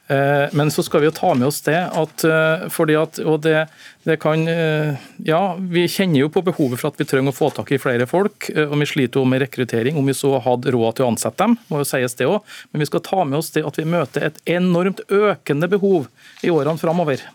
[0.08, 3.40] Eh, men så skal vi jo ta med oss det at eh, fordi at og
[3.42, 3.64] det,
[4.06, 7.50] det, kan eh, Ja, vi kjenner jo på behovet for at vi trenger å få
[7.56, 8.52] tak i flere folk.
[8.54, 11.58] Og vi sliter jo med rekruttering, om vi så hadde råd til å ansette dem.
[11.72, 12.60] må jo sies det også.
[12.72, 16.06] Men vi skal ta med oss det at vi møter et enormt økende behov
[16.46, 17.26] i årene framover.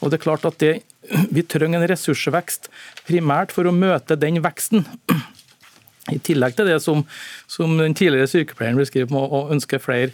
[0.00, 0.80] Og det er klart at det,
[1.34, 2.68] Vi trenger en ressursvekst
[3.08, 4.84] primært for å møte den veksten.
[6.12, 7.04] I tillegg til det som,
[7.48, 10.12] som den tidligere sykepleieren beskriver med å ønske flere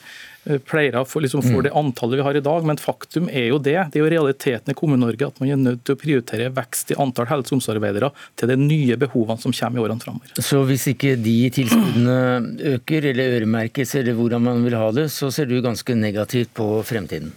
[0.66, 2.66] pleiere for, liksom, for det antallet vi har i dag.
[2.66, 3.78] Men faktum er jo det.
[3.92, 6.98] Det er jo realiteten i Kommune-Norge at man er nødt til å prioritere vekst i
[7.02, 10.37] antall helse- og omsorgsarbeidere til de nye behovene som kommer i årene framover.
[10.42, 12.18] Så hvis ikke de tilskuddene
[12.76, 16.70] øker eller øremerkes eller hvordan man vil ha det, så ser du ganske negativt på
[16.87, 17.35] fremtiden?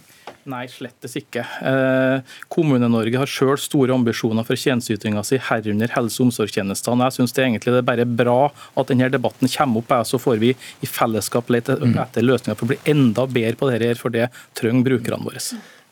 [0.48, 1.42] Nei, slettes ikke.
[1.68, 7.08] Eh, Kommune-Norge har sjøl store ambisjoner for tjenesteytinga si, herunder helse- og omsorgstjenestene.
[7.10, 8.38] Jeg syns det egentlig det er bare bra
[8.80, 12.72] at denne debatten kommer opp, så får vi i fellesskap lete etter løsninger for å
[12.72, 15.44] bli enda bedre på dette, for det trenger brukerne våre.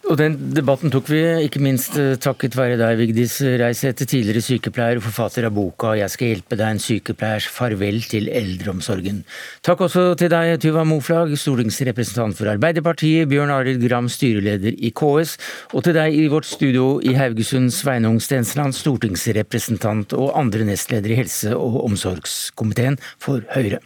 [0.08, 4.96] Og Den debatten tok vi ikke minst eh, takket være deg, Vigdis Reiseth, tidligere sykepleier
[4.96, 9.20] og forfatter av boka 'Jeg skal hjelpe deg en sykepleiers farvel til eldreomsorgen'.
[9.60, 15.36] Takk også til deg, Tuva Moflag, stortingsrepresentant for Arbeiderpartiet, Bjørn Arild Gram, styreleder i KS,
[15.76, 21.20] og til deg i vårt studio i Haugesund, Sveinung Stensland, stortingsrepresentant og andre nestleder i
[21.20, 23.84] helse- og omsorgskomiteen for Høyre.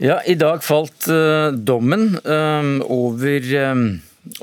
[0.00, 3.80] Ja, I dag falt uh, dommen uh, over, uh,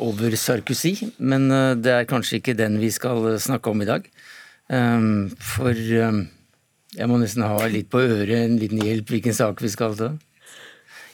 [0.05, 1.47] over, Sarkozy, men
[1.81, 4.05] det er kanskje ikke den vi skal snakke om i dag.
[5.39, 9.95] for jeg må nesten ha litt på øret, en liten hjelp, hvilken sak vi skal
[9.97, 10.11] ta.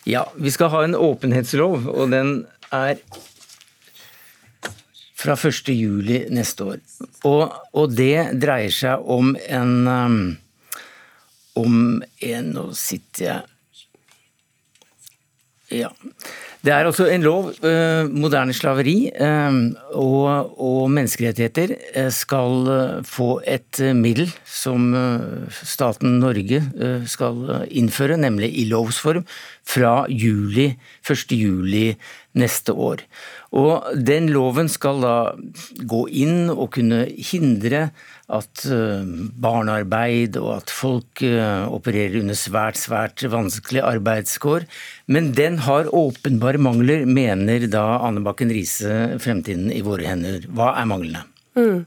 [0.10, 2.34] Ja, vi skal ha en åpenhetslov, og den
[2.74, 2.98] er
[5.16, 5.72] fra 1.
[5.72, 6.84] juli neste år.
[7.30, 9.74] Og, og det dreier seg om en
[11.54, 13.53] om en Nå sitter jeg
[15.72, 15.90] ja.
[16.64, 19.56] Det er altså en lov, eh, moderne slaveri eh,
[20.00, 22.70] og, menneskerettigheter eh, skal
[23.08, 24.94] få et middel som
[25.52, 26.62] staten Norge
[27.10, 29.26] skal innføre, nemlig i lovs form,
[29.64, 30.74] fra juli,
[31.04, 31.36] 1.
[31.36, 31.94] juli
[32.38, 33.04] neste år.
[33.54, 35.16] Og den loven skal da
[35.90, 37.88] gå inn og kunne hindre
[38.34, 39.04] at eh,
[39.44, 44.66] barnearbeid og at folk eh, opererer under svært, svært vanskelige arbeidskår.
[45.12, 50.48] Men den har åpenbare mangler, mener da Anne Bakken Riise Fremtiden i våre hender.
[50.50, 51.28] Hva er manglene?
[51.54, 51.84] Mm.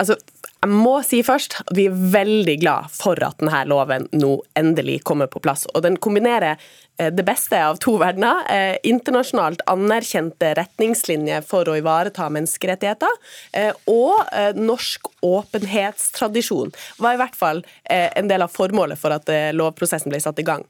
[0.00, 0.18] Altså,
[0.60, 4.98] jeg må si først at vi er veldig glad for at denne loven nå endelig
[5.08, 5.64] kommer på plass.
[5.72, 6.60] Og den kombinerer
[7.00, 8.42] eh, det beste av to verdener.
[8.52, 13.16] Eh, internasjonalt anerkjente retningslinjer for å ivareta menneskerettigheter.
[13.56, 14.20] Eh, og
[14.60, 20.40] norsk åpenhetstradisjon var i hvert fall en del av formålet for at lovprosessen ble satt
[20.40, 20.64] i gang.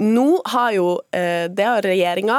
[0.00, 2.38] Nå har jo det har regjeringa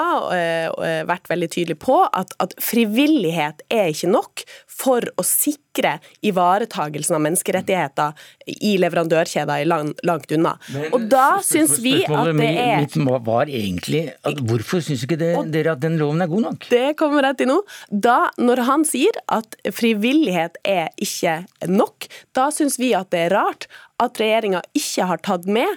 [1.07, 4.43] vært veldig tydelig på, at, at, frivillighet er ikke nok
[4.81, 8.25] for å sikre ivaretagelsen av menneskerettigheter
[8.65, 10.55] i leverandørkjeder langt, langt unna.
[10.73, 15.19] Men, og da syns vi at det er Mitt var egentlig at Hvorfor syns ikke
[15.21, 16.67] det, dere at den loven er god nok?
[16.71, 17.59] Det kommer jeg til nå.
[17.89, 23.35] Da, når han sier at frivillighet er ikke nok, da syns vi at det er
[23.37, 23.69] rart
[24.01, 25.69] at regjeringa ikke har tatt med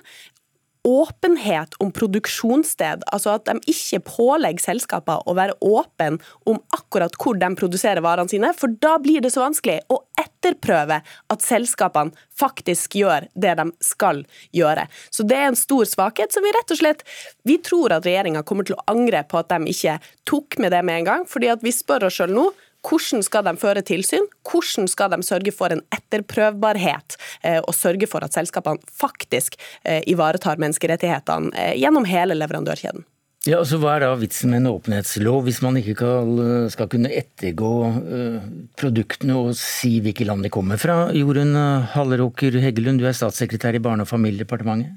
[0.84, 6.18] åpenhet om produksjonssted, altså at de ikke pålegger selskaper å være åpen
[6.48, 11.00] om akkurat hvor de produserer varene sine, for da blir det så vanskelig å etterprøve
[11.00, 14.84] at selskapene faktisk gjør det de skal gjøre.
[15.08, 17.04] Så det er en stor svakhet som vi rett og slett
[17.48, 19.96] vi tror at regjeringa kommer til å angre på at de ikke
[20.28, 22.50] tok med det med en gang, fordi at vi spør oss sjøl nå
[22.84, 24.26] hvordan skal de føre tilsyn?
[24.46, 30.02] Hvordan skal de sørge for en etterprøvbarhet, eh, og sørge for at selskapene faktisk eh,
[30.10, 33.06] ivaretar menneskerettighetene eh, gjennom hele leverandørkjeden?
[33.44, 36.38] Ja, altså Hva er da vitsen med en åpenhetslov hvis man ikke skal,
[36.72, 38.46] skal kunne ettergå uh,
[38.80, 41.10] produktene og si hvilke land de kommer fra?
[41.12, 41.52] Jorunn
[41.92, 44.96] Halleråker Heggelund, du er statssekretær i Barne- og familiedepartementet.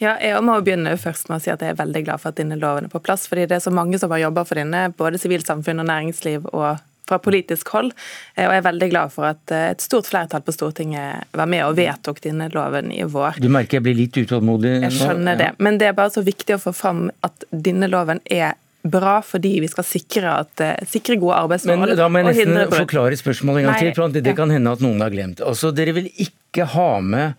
[0.00, 2.40] Ja, jeg må begynne først med å si at jeg er veldig glad for at
[2.40, 3.28] denne loven er på plass.
[3.28, 6.80] fordi det er så mange som har jobba for denne, både sivilsamfunn og næringsliv og
[7.08, 7.92] fra politisk hold.
[8.34, 11.50] Eh, og jeg er veldig glad for at eh, et stort flertall på Stortinget var
[11.50, 13.40] med og vedtok denne loven i vår.
[13.42, 14.76] Du merker jeg blir litt utålmodig?
[14.86, 15.50] Jeg skjønner det.
[15.62, 19.56] Men det er bare så viktig å få fram at denne loven er bra fordi
[19.64, 21.94] vi skal sikre, at, eh, sikre gode arbeidsforhold.
[21.94, 23.94] Men Da må jeg nesten forklare spørsmålet en gang til.
[23.94, 25.40] for Det kan hende at noen har glemt.
[25.42, 27.34] Altså, Dere vil ikke ha med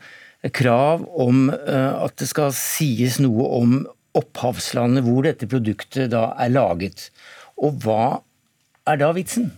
[0.53, 7.09] krav om at det skal sies noe om opphavslandet hvor dette produktet da er laget.
[7.57, 8.19] Og hva
[8.87, 9.51] er da vitsen?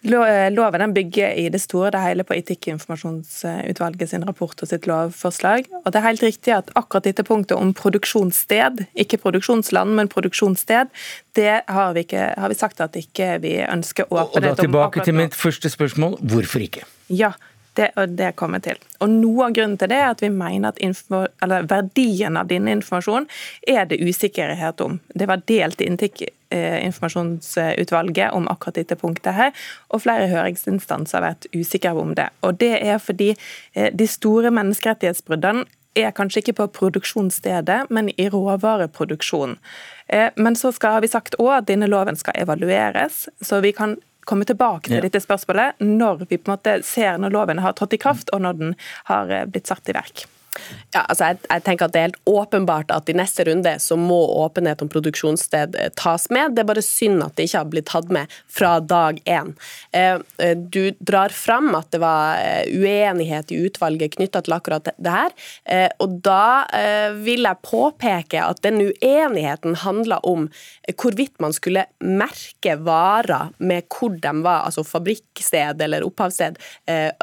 [0.00, 4.86] Eh, loven den bygger i det store det hele på Etikkinformasjonsutvalget sin rapport og sitt
[4.88, 5.68] lovforslag.
[5.84, 10.88] Og det er helt riktig at akkurat dette punktet om produksjonssted, ikke produksjonsland, men produksjonssted,
[11.36, 14.48] det har vi, ikke, har vi sagt at ikke vi ønsker åpenhet om.
[14.48, 16.16] Og da tilbake til mitt første spørsmål.
[16.32, 16.88] Hvorfor ikke?
[17.12, 17.34] Ja,
[17.80, 18.76] Det, og det kommer til.
[19.00, 23.28] Og Noe av grunnen til det er at vi mener at verdien av denne informasjonen
[23.68, 24.98] er det usikkerhet om.
[25.16, 29.52] Det var delt inntikk eh, informasjonsutvalget om akkurat dette punktet her,
[29.88, 32.28] og flere høringsinstanser har vært usikre om det.
[32.44, 35.64] Og Det er fordi eh, de store menneskerettighetsbruddene
[35.96, 39.56] er kanskje ikke på produksjonsstedet, men i råvareproduksjonen.
[40.08, 43.96] Eh, men så skal vi sagt også at denne loven skal evalueres, så vi kan
[44.28, 47.96] komme tilbake til dette spørsmålet når vi på en måte ser når loven har trådt
[47.96, 48.76] i kraft og når den
[49.12, 50.26] har eh, blitt satt i verk.
[50.90, 53.96] Ja, altså jeg, jeg, tenker at Det er helt åpenbart at i neste runde så
[53.98, 56.56] må åpenhet om produksjonssted eh, tas med.
[56.56, 59.52] Det er bare synd at det ikke har blitt tatt med fra dag én.
[59.94, 65.12] Eh, eh, du drar fram at det var uenighet i utvalget knytta til akkurat det
[65.12, 65.32] her.
[66.02, 66.66] og Da
[67.22, 70.48] vil jeg påpeke at den uenigheten handla om
[70.90, 76.58] hvorvidt man skulle merke varer med hvor de var, altså fabrikksted eller opphavssted.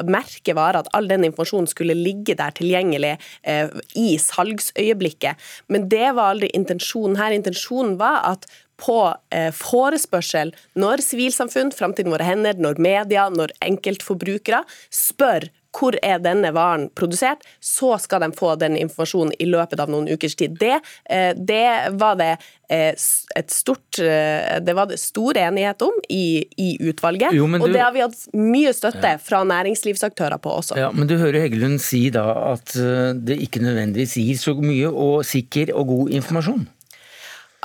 [0.08, 5.38] Merke varer, at all den informasjonen skulle ligge der tilgjengelig Eh, i salgsøyeblikket.
[5.68, 7.34] Men det var aldri intensjonen her.
[7.36, 8.98] Intensjonen var at på
[9.34, 14.62] eh, forespørsel, når sivilsamfunn, framtiden våre hender, når media, når enkeltforbrukere
[14.94, 19.90] spør hvor er denne varen produsert, så skal de få den informasjonen i løpet av
[19.92, 20.56] noen ukers tid.
[20.60, 20.78] Det,
[21.10, 22.30] eh, det var det
[22.70, 22.94] eh,
[23.36, 27.68] et stort eh, Det var det stor enighet om i, i utvalget, jo, du, og
[27.72, 30.78] det har vi hatt mye støtte fra næringslivsaktører på også.
[30.80, 35.22] Ja, Men du hører Heggelund si da at det ikke nødvendigvis gir så mye og
[35.28, 36.66] sikker og god informasjon?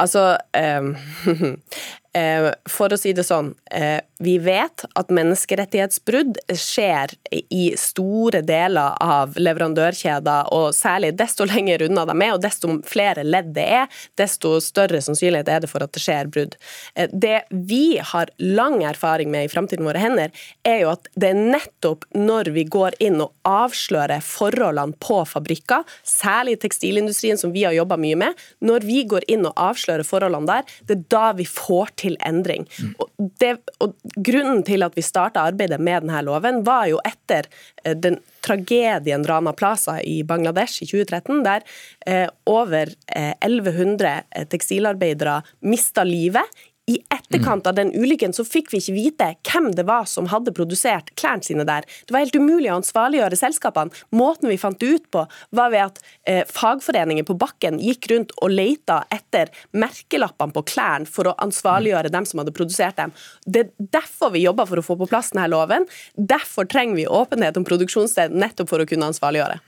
[0.02, 0.82] Altså Eh,
[2.70, 7.16] for å si det sånn, eh, vi vet at menneskerettighetsbrudd skjer
[7.50, 13.26] i store deler av leverandørkjeder, og særlig desto lenger unna de er, og desto flere
[13.26, 13.88] ledd det er,
[14.20, 16.58] desto større sannsynlighet er det for at det skjer brudd.
[16.96, 20.30] Eh, det vi har lang erfaring med i Framtiden våre hender,
[20.64, 25.82] er jo at det er nettopp når vi går inn og avslører forholdene på fabrikker,
[26.06, 30.50] særlig tekstilindustrien som vi har jobba mye med, når vi går inn og avslører forholdene
[30.50, 32.68] der, det er da vi får til til endring.
[32.98, 33.10] Og,
[33.42, 37.50] det, og Grunnen til at vi starta arbeidet med denne loven, var jo etter
[37.84, 41.66] eh, den tragedien Rana Plaza i Bangladesh i 2013, der
[42.06, 48.74] eh, over eh, 1100 eh, tekstilarbeidere mista livet i etterkant av den ulykken så fikk
[48.74, 51.88] vi ikke vite hvem det var som hadde produsert klærne sine der.
[52.04, 54.04] Det var helt umulig å ansvarliggjøre selskapene.
[54.12, 55.24] Måten vi fant det ut på,
[55.56, 61.08] var ved at eh, fagforeninger på bakken gikk rundt og leita etter merkelappene på klærne
[61.08, 63.16] for å ansvarliggjøre dem som hadde produsert dem.
[63.48, 65.88] Det er derfor vi jobber for å få på plass denne loven.
[66.20, 69.62] Derfor trenger vi åpenhet om produksjonssted, nettopp for å kunne ansvarliggjøre.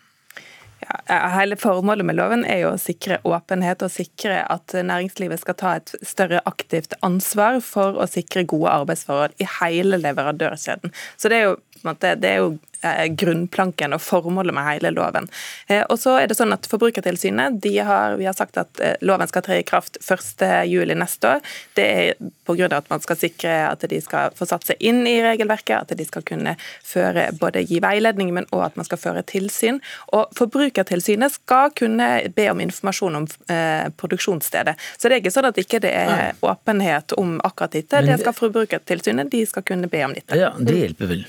[0.83, 5.57] Ja, hele Formålet med loven er jo å sikre åpenhet og sikre at næringslivet skal
[5.57, 10.93] ta et større aktivt ansvar for å sikre gode arbeidsforhold i hele leverandørkjeden.
[11.17, 11.55] Så Det er jo,
[11.93, 15.27] det er jo Eh, grunnplanken og formålet med hele loven.
[15.67, 18.93] Eh, og så er det sånn at Forbrukertilsynet de har, vi har sagt at eh,
[19.01, 21.41] loven skal tre i kraft 1.7 neste år.
[21.73, 22.67] Det er pga.
[22.77, 26.05] at man skal sikre at de skal få satt seg inn i regelverket, at de
[26.05, 29.81] skal kunne føre, både gi veiledning, men også at man skal føre tilsyn.
[30.13, 34.75] Og Forbrukertilsynet skal kunne be om informasjon om eh, produksjonsstedet.
[34.97, 38.05] Så det er ikke sånn at ikke det er åpenhet om akkurat dette.
[38.05, 40.37] Det skal Forbrukertilsynet de skal kunne be om dette.
[40.37, 41.25] Ja, Det hjelper vel.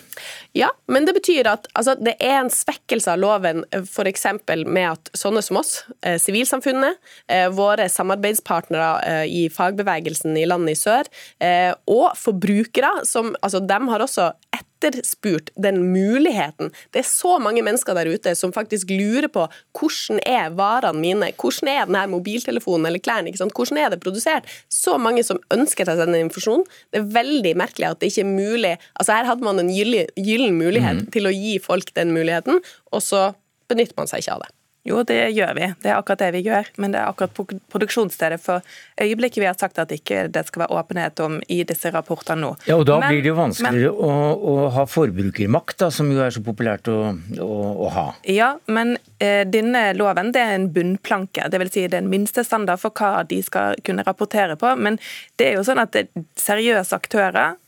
[0.56, 4.22] Ja, men det betyr at altså, det er en svekkelse av loven f.eks.
[4.64, 6.96] med at sånne som oss, eh, sivilsamfunnet,
[7.28, 11.10] eh, våre samarbeidspartnere eh, i fagbevegelsen i landet i sør,
[11.44, 16.72] eh, og forbrukere, som altså, de har også etterspurt den muligheten.
[16.94, 21.30] Det er så mange mennesker der ute som faktisk lurer på hvordan er varene mine,
[21.40, 24.48] hvordan er denne mobiltelefonen eller klærne, hvordan er det produsert?
[24.72, 26.66] Så mange som ønsker seg denne informasjonen.
[26.92, 30.56] Det er veldig merkelig at det ikke er mulig Altså Her hadde man en gyllen
[30.58, 31.08] mulighet mm.
[31.14, 32.60] til å gi folk den muligheten,
[32.92, 33.30] og så
[33.70, 34.55] benytter man seg ikke av det.
[34.86, 35.68] Jo, det gjør vi.
[35.82, 36.68] Det er akkurat det vi gjør.
[36.82, 38.62] Men det er akkurat produksjonsstedet for
[39.02, 42.52] øyeblikket vi har sagt at ikke det skal være åpenhet om i disse rapportene nå.
[42.68, 46.10] Ja, og Da men, blir det jo vanskeligere men, å, å, ha forbrukermakt, da, som
[46.12, 46.98] jo er så populært å,
[47.42, 47.50] å,
[47.86, 48.06] å ha.
[48.30, 51.50] Ja, men eh, denne loven det er en bunnplanke.
[51.50, 51.74] Dvs.
[51.74, 54.70] Si det er en minstestandard for hva de skal kunne rapportere på.
[54.78, 55.00] Men
[55.40, 55.98] det er jo sånn at
[56.38, 57.58] seriøse aktører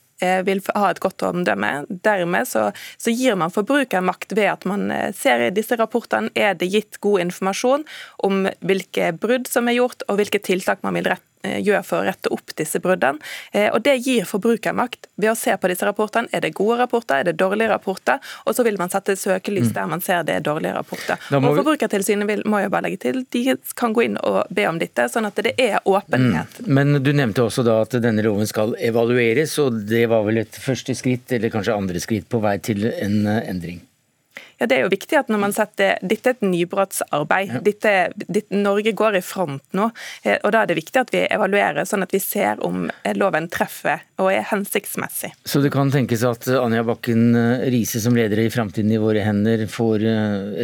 [0.46, 1.84] vil ha et godt omdømme.
[1.88, 6.58] Dermed så, så gir man forbrukermakt ved at man eh, ser i disse rapportene er
[6.58, 7.86] det gitt god informasjon
[8.26, 12.02] om hvilke brudd som er gjort og hvilke tiltak man vil rette Eh, gjør for
[12.02, 13.18] å rette opp disse bruddene.
[13.52, 16.28] Eh, og Det gir forbrukermakt ved å se på disse rapportene.
[16.32, 18.18] Er det gode rapporter, er det dårlige rapporter?
[18.46, 19.74] Og så vil man sette søkelys mm.
[19.76, 21.20] der man ser det er dårlige rapporter.
[21.38, 24.78] Og Forbrukertilsynet vil, må jo bare legge til, de kan gå inn og be om
[24.80, 26.62] dette, sånn at det er åpenhet.
[26.64, 26.72] Mm.
[26.78, 30.62] Men du nevnte også da at denne loven skal evalueres, og det var vel et
[30.62, 33.82] første skritt, eller kanskje andre skritt, på vei til en eh, endring?
[34.58, 37.52] Ja, Det er jo viktig at når man setter, Dette er et nybrottsarbeid.
[37.54, 37.60] Ja.
[37.64, 37.92] Dette,
[38.26, 39.90] ditt, Norge går i front nå.
[40.24, 43.48] Eh, og Da er det viktig at vi evaluerer, sånn at vi ser om loven
[43.52, 45.32] treffer og er hensiktsmessig.
[45.46, 47.36] Så det kan tenkes at Anja Bakken
[47.70, 50.04] Riise som leder i Framtiden i våre hender får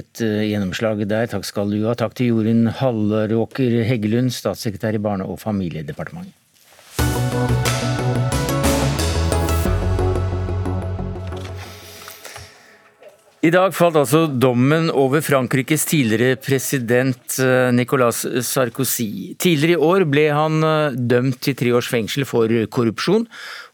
[0.00, 1.30] et gjennomslag der.
[1.30, 1.94] Takk skal du ha.
[1.98, 6.34] Takk til Jorunn Halleråker Heggelund, statssekretær i Barne- og familiedepartementet.
[13.44, 19.34] I dag falt altså dommen over Frankrikes tidligere president eh, Nicolas Sarkozy.
[19.36, 23.26] Tidligere i år ble han eh, dømt til tre års fengsel for korrupsjon,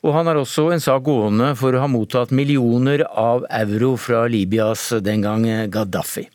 [0.02, 4.24] og han har også en sak gående for å ha mottatt millioner av euro fra
[4.32, 6.26] Libyas den gang Gaddafi.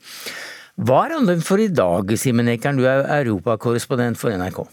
[0.80, 4.64] Hva er han dømt for i dag, Simen Ekern, du er europakorrespondent for NRK?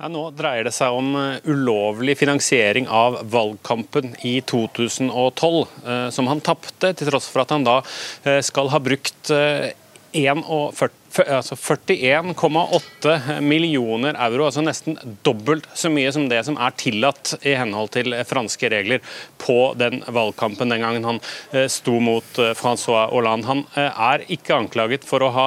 [0.00, 5.12] Ja, nå dreier det seg om eh, ulovlig finansiering av valgkampen i 2012,
[5.84, 7.82] eh, som han tapte, til tross for at han da
[8.24, 9.28] eh, skal ha brukt
[10.10, 10.88] 41,8
[11.36, 11.56] altså
[13.44, 14.96] millioner euro, altså nesten
[15.26, 19.04] dobbelt så mye som det som er tillatt i henhold til franske regler
[19.38, 21.20] på den valgkampen den gangen han
[21.70, 23.46] sto mot Francois Hollande.
[23.52, 25.46] Han er ikke anklaget for å ha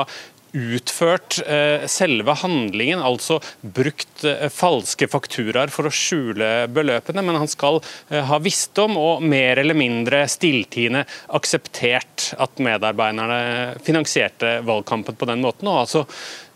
[0.54, 7.49] utført eh, selve handlingen, altså brukt eh, falske fakturaer for å skjule beløpene, men han
[7.49, 15.18] skal eh, ha visst om og mer eller mindre stilltiende akseptert at medarbeiderne finansierte valgkampen
[15.18, 16.06] på den måten, og altså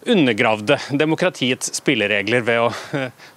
[0.07, 2.69] undergravde demokratiets spilleregler ved å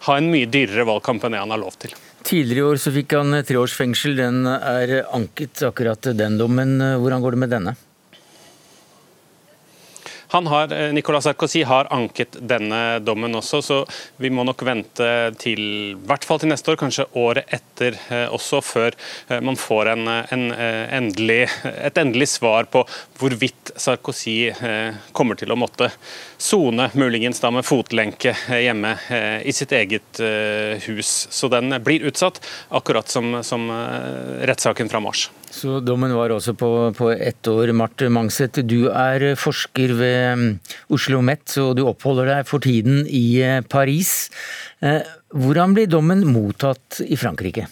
[0.06, 1.96] ha en mye dyrere valgkamp enn det han har lov til.
[2.20, 4.12] Tidligere i år så fikk han tre års fengsel.
[4.20, 6.76] Den er anket, akkurat den dommen.
[7.00, 7.74] Hvordan går det med denne?
[10.32, 13.78] Han har, eh, Nicolas Sarkozy har anket denne dommen også, så
[14.16, 15.08] vi må nok vente
[15.42, 18.94] til hvert fall til neste år, kanskje året etter eh, også, før
[19.26, 22.84] eh, man får en, en endelig, et endelig svar på
[23.18, 24.52] hvorvidt Sarkozy
[25.16, 25.90] kommer til å måtte
[26.38, 28.94] sone, muligens da med fotlenke hjemme
[29.44, 30.20] i sitt eget
[30.86, 31.12] hus.
[31.30, 33.68] Så den blir utsatt, akkurat som, som
[34.46, 35.28] rettssaken fra mars.
[35.50, 37.72] Så dommen var også på, på ett år.
[37.74, 40.44] Marte Mangset, du er forsker ved um,
[40.94, 44.30] Oslo Met, og du oppholder deg for tiden i uh, Paris.
[44.78, 45.02] Uh,
[45.34, 47.66] hvordan blir dommen mottatt i Frankrike?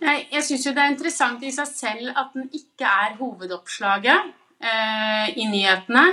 [0.00, 4.30] Jeg, jeg syns det er interessant i seg selv at den ikke er hovedoppslaget
[4.64, 6.06] eh, i nyhetene.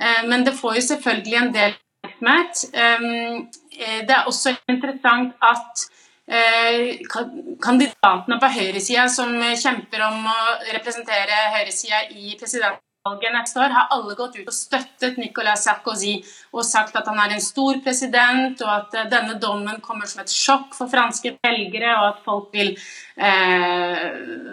[0.00, 1.76] Eh, men det får jo selvfølgelig en del
[2.08, 3.52] oppmerksomhet.
[3.76, 5.97] Eh, det er også interessant at Eh,
[6.28, 10.36] kandidatene på høyresida som kjemper om å
[10.74, 16.18] representere høyresida i presidentvalget neste år, har alle gått ut og støttet Nicolas Sarkozy
[16.52, 20.20] og sagt at han er en stor president, og at eh, denne dommen kommer som
[20.20, 24.04] et sjokk for franske velgere, og at folk vil eh,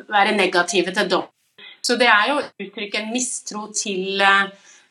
[0.07, 1.31] være negative til dommen.
[1.85, 4.45] Så det er jo å uttrykke en mistro til eh,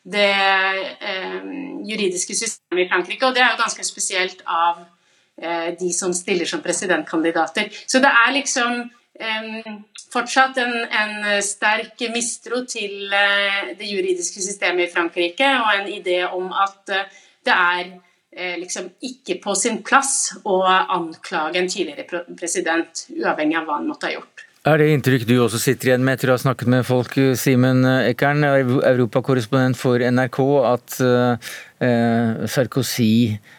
[0.05, 0.33] det
[1.01, 1.41] eh,
[1.89, 4.94] juridiske systemet i Frankrike, og det er jo ganske spesielt av Eh,
[5.35, 7.67] de som stiller som presidentkandidater.
[7.91, 8.85] Så det er liksom
[10.15, 16.21] fortsatt en, en, sterk mistro til eh, det juridiske systemet i Frankrike, og en idé
[16.27, 17.07] om at eh,
[17.45, 17.95] det er
[18.59, 24.09] liksom ikke på sin plass å anklage en tidligere president, uavhengig av hva han måtte
[24.09, 24.43] ha gjort.
[24.67, 27.85] Er det inntrykk du også sitter igjen med etter å ha snakket med folk, Simen
[27.85, 30.97] Ekern, europakorrespondent for NRK, at
[32.51, 33.54] Sarkozy Eh,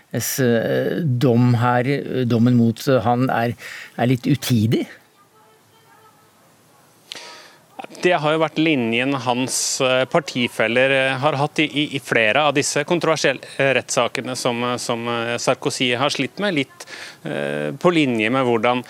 [1.24, 1.88] dom her,
[2.28, 3.56] dommen mot han, er,
[3.96, 4.86] er litt utidig?
[8.02, 12.54] Det har jo vært linjen hans eh, partifeller eh, har hatt i, i flere av
[12.56, 15.04] disse kontroversielle rettssakene som, som,
[15.40, 16.56] Sarkozy har slitt med.
[16.56, 16.86] Litt
[17.24, 18.82] eh, på linje med hvordan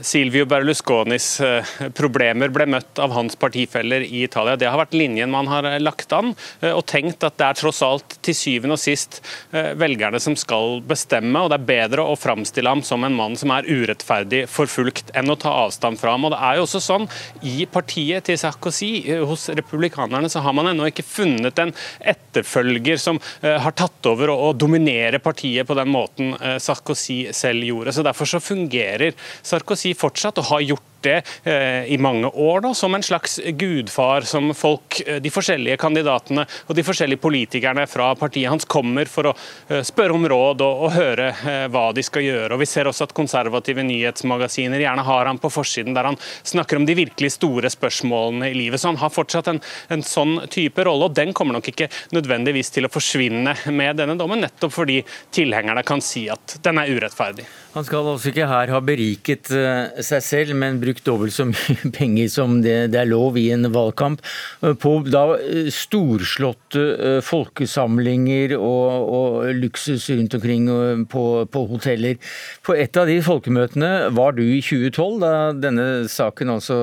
[0.00, 4.56] Silvio Berlusconis eh, problemer ble møtt av hans partifeller i Italia.
[4.58, 7.58] Det har vært linjen man har eh, lagt an, eh, og tenkt at det er
[7.60, 9.20] tross alt til syvende og sist
[9.52, 13.52] velgerne som skal bestemme, og det er bedre å framstille ham som en mann som
[13.54, 16.26] er urettferdig forfulgt, enn å ta avstand fra ham.
[16.26, 17.06] Og det er jo også sånn,
[17.46, 18.90] I partiet til Sarkozy,
[19.28, 24.58] hos republikanerne, så har man ennå ikke funnet en etterfølger som har tatt over og
[24.60, 27.94] dominerer partiet på den måten Sarkozy selv gjorde.
[27.94, 29.14] Så Derfor så fungerer
[29.44, 33.38] Sarkozy si fortsatt, og har gjort det eh, i mange år nå, som en slags
[33.58, 39.08] gudfar som folk, eh, de forskjellige kandidatene og de forskjellige politikerne fra partiet hans kommer
[39.10, 39.34] for å
[39.68, 41.30] eh, spørre om råd og, og høre
[41.72, 42.54] hva de skal gjøre.
[42.54, 46.80] Og Vi ser også at konservative nyhetsmagasiner gjerne har han på forsiden der han snakker
[46.80, 48.80] om de virkelig store spørsmålene i livet.
[48.80, 49.60] Så han har fortsatt en,
[49.92, 54.16] en sånn type rolle, og den kommer nok ikke nødvendigvis til å forsvinne med denne
[54.18, 55.00] dommen, nettopp fordi
[55.34, 57.46] tilhengerne kan si at den er urettferdig.
[57.74, 62.30] Han skal altså ikke her ha beriket seg selv, men brukt dobbelt så mye penger
[62.32, 64.22] som det, det er lov i en valgkamp,
[64.62, 70.68] eh, på da eh, storslåtte folkesamlinger og, og luksus rundt omkring
[71.10, 72.18] på, på, hoteller.
[72.64, 75.34] På et av de folkemøtene var du i 2012, da
[75.66, 76.78] denne saken altså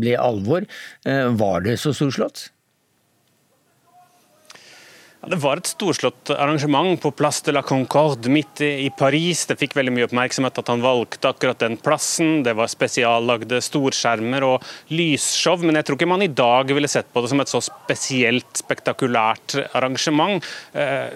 [0.00, 0.66] ble alvor.
[1.04, 2.48] Var det så storslått?
[5.24, 9.46] Det var et storslått arrangement på Place de la Concorde midt i Paris.
[9.48, 12.42] Det fikk veldig mye oppmerksomhet at han valgte akkurat den plassen.
[12.44, 17.08] Det var spesiallagde storskjermer og lysshow, men jeg tror ikke man i dag ville sett
[17.14, 20.44] på det som et så spesielt spektakulært arrangement.
[20.76, 21.08] Eh,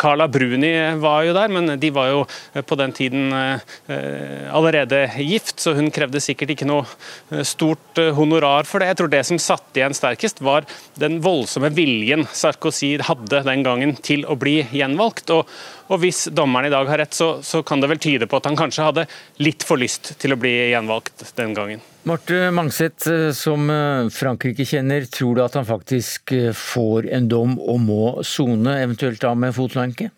[0.00, 0.72] Carla Bruni
[1.02, 2.24] var jo der, men de var jo
[2.56, 6.86] på den tiden eh, allerede gift, så hun krevde sikkert ikke noe
[7.34, 8.94] eh, stort honorar for det.
[8.94, 10.64] Jeg tror det som satt igjen sterkest, var
[10.96, 15.30] den voldsomme viljen Sarkozy hadde hadde den gangen til å bli gjenvalgt.
[15.34, 15.50] Og,
[15.90, 18.46] og Hvis dommeren i dag har rett, så, så, kan det vel tyde på at
[18.48, 19.06] han kanskje hadde
[19.42, 21.82] litt for lyst til å bli gjenvalgt den gangen.
[22.06, 27.26] Marte Mangseth, eh, som eh, Frankrike kjenner, tror du at han faktisk eh, får en
[27.30, 30.12] dom og må sone, eventuelt da med fotlenke?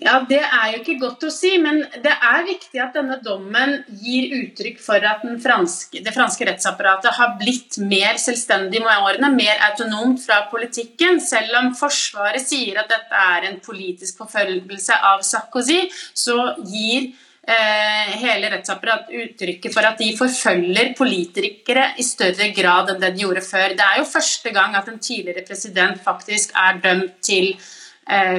[0.00, 3.74] Ja, Det er jo ikke godt å si, men det er viktig at denne dommen
[4.00, 9.60] gir uttrykk for at franske, det franske rettsapparatet har blitt mer selvstendig med årene, mer
[9.68, 11.20] autonomt fra politikken.
[11.20, 15.82] Selv om Forsvaret sier at dette er en politisk forfølgelse av Sarkozy,
[16.16, 17.10] så gir
[17.44, 23.26] eh, hele rettsapparatet uttrykket for at de forfølger politikere i større grad enn det de
[23.26, 23.76] gjorde før.
[23.76, 27.52] Det er jo første gang at en tidligere president faktisk er dømt til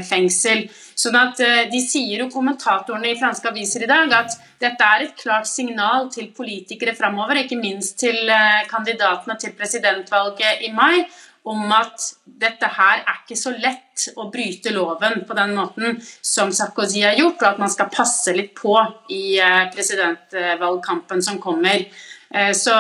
[0.06, 0.66] fengsel.
[1.02, 5.08] Sånn at eh, De sier jo kommentatorene i franske aviser i dag at dette er
[5.08, 11.06] et klart signal til politikere framover, ikke minst til eh, kandidatene til presidentvalget i mai,
[11.50, 16.52] om at dette her er ikke så lett å bryte loven på den måten som
[16.54, 18.76] Sarkozy har gjort, og at man skal passe litt på
[19.10, 19.40] i
[19.74, 21.88] presidentvalgkampen som kommer.
[22.34, 22.76] Eh, så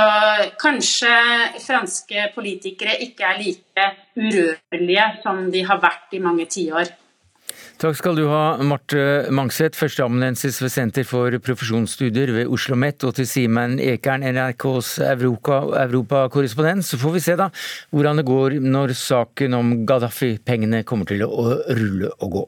[0.62, 1.12] kanskje
[1.66, 6.93] franske politikere ikke er like urørlige som de har vært i mange tiår.
[7.82, 13.16] Takk skal du ha, Marte Mangseth, førsteamanuensis ved Senter for profesjonsstudier ved Oslo OsloMet, og
[13.18, 16.86] til Simen Ekern, NRKs europakorrespondent.
[16.86, 17.49] Så får vi se da
[17.89, 22.45] hvordan det går når saken om Gaddafi-pengene kommer til å rulle og gå.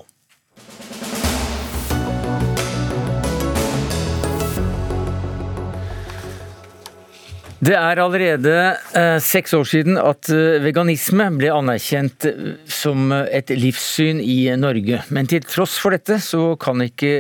[7.64, 8.54] Det er allerede
[8.98, 15.00] eh, seks år siden at eh, veganisme ble anerkjent eh, som et livssyn i Norge.
[15.14, 17.12] Men til tross for dette så kan ikke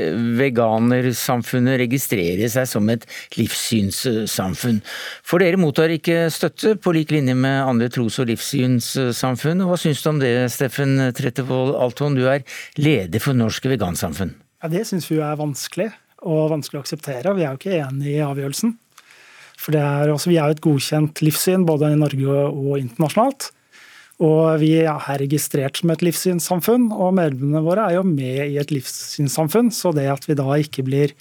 [0.41, 3.05] veganersamfunnet registrere seg som et
[3.37, 4.81] livssynssamfunn.
[5.23, 9.63] For dere mottar ikke støtte på lik linje med andre tros- og livssynssamfunn.
[9.69, 12.43] Hva syns du om det, Steffen Trettevold Alton, du er
[12.81, 14.35] leder for Norsk Vegansamfunn?
[14.59, 15.93] Ja, det syns vi er vanskelig,
[16.25, 17.37] og vanskelig å akseptere.
[17.37, 18.79] Vi er jo ikke enig i avgjørelsen.
[19.63, 23.51] For er også, Vi er jo et godkjent livssyn både i Norge og internasjonalt.
[24.23, 28.71] Og vi er registrert som et livssynssamfunn, og medlemmene våre er jo med i et
[28.71, 29.71] livssynssamfunn.
[29.73, 31.15] Så det at vi da ikke blir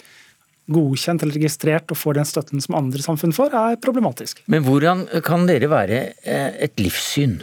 [0.71, 4.43] godkjent eller registrert og får den støtten som andre samfunn får, er problematisk.
[4.47, 7.41] Men hvordan kan dere være eh, et livssyn?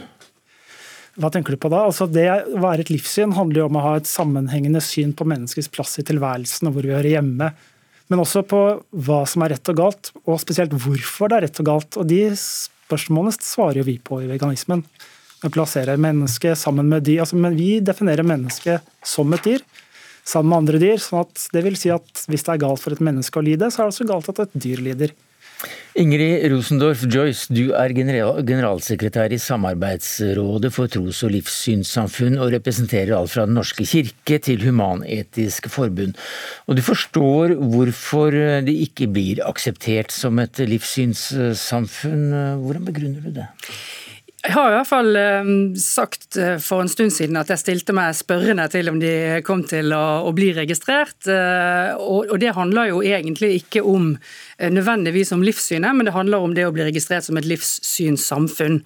[1.21, 1.83] Hva tenker du på da?
[1.89, 5.27] Altså det Å være et livssyn handler jo om å ha et sammenhengende syn på
[5.27, 7.51] menneskets plass i tilværelsen og hvor vi hører hjemme
[8.11, 11.61] men også på hva som er rett og galt, og spesielt hvorfor det er rett
[11.63, 11.97] og galt.
[12.01, 14.83] Og de spørsmålene svarer jo vi på i veganismen.
[15.41, 17.23] Vi plasserer mennesket sammen med dyr.
[17.23, 19.63] Altså, men vi definerer mennesket som et dyr
[20.27, 20.99] sammen med andre dyr.
[21.01, 23.71] sånn at det vil si at hvis det er galt for et menneske å lide,
[23.71, 25.15] så er det også galt at et dyr lider.
[25.99, 33.33] Ingrid Rosendorf Joyce, du er generalsekretær i Samarbeidsrådet for tros- og livssynssamfunn og representerer alt
[33.33, 36.15] fra Den norske kirke til Human-Etisk Forbund.
[36.71, 42.29] Og du forstår hvorfor det ikke blir akseptert som et livssynssamfunn.
[42.63, 43.49] Hvordan begrunner du det?
[44.41, 47.93] Jeg har i hvert fall eh, sagt eh, for en stund siden at jeg stilte
[47.93, 51.19] meg spørrende til om de kom til å, bli registrert.
[51.29, 54.15] Eh, og, det handler jo egentlig ikke om
[54.69, 58.81] nødvendigvis om livssynet, men det handler om det å bli registrert som et livssynssamfunn.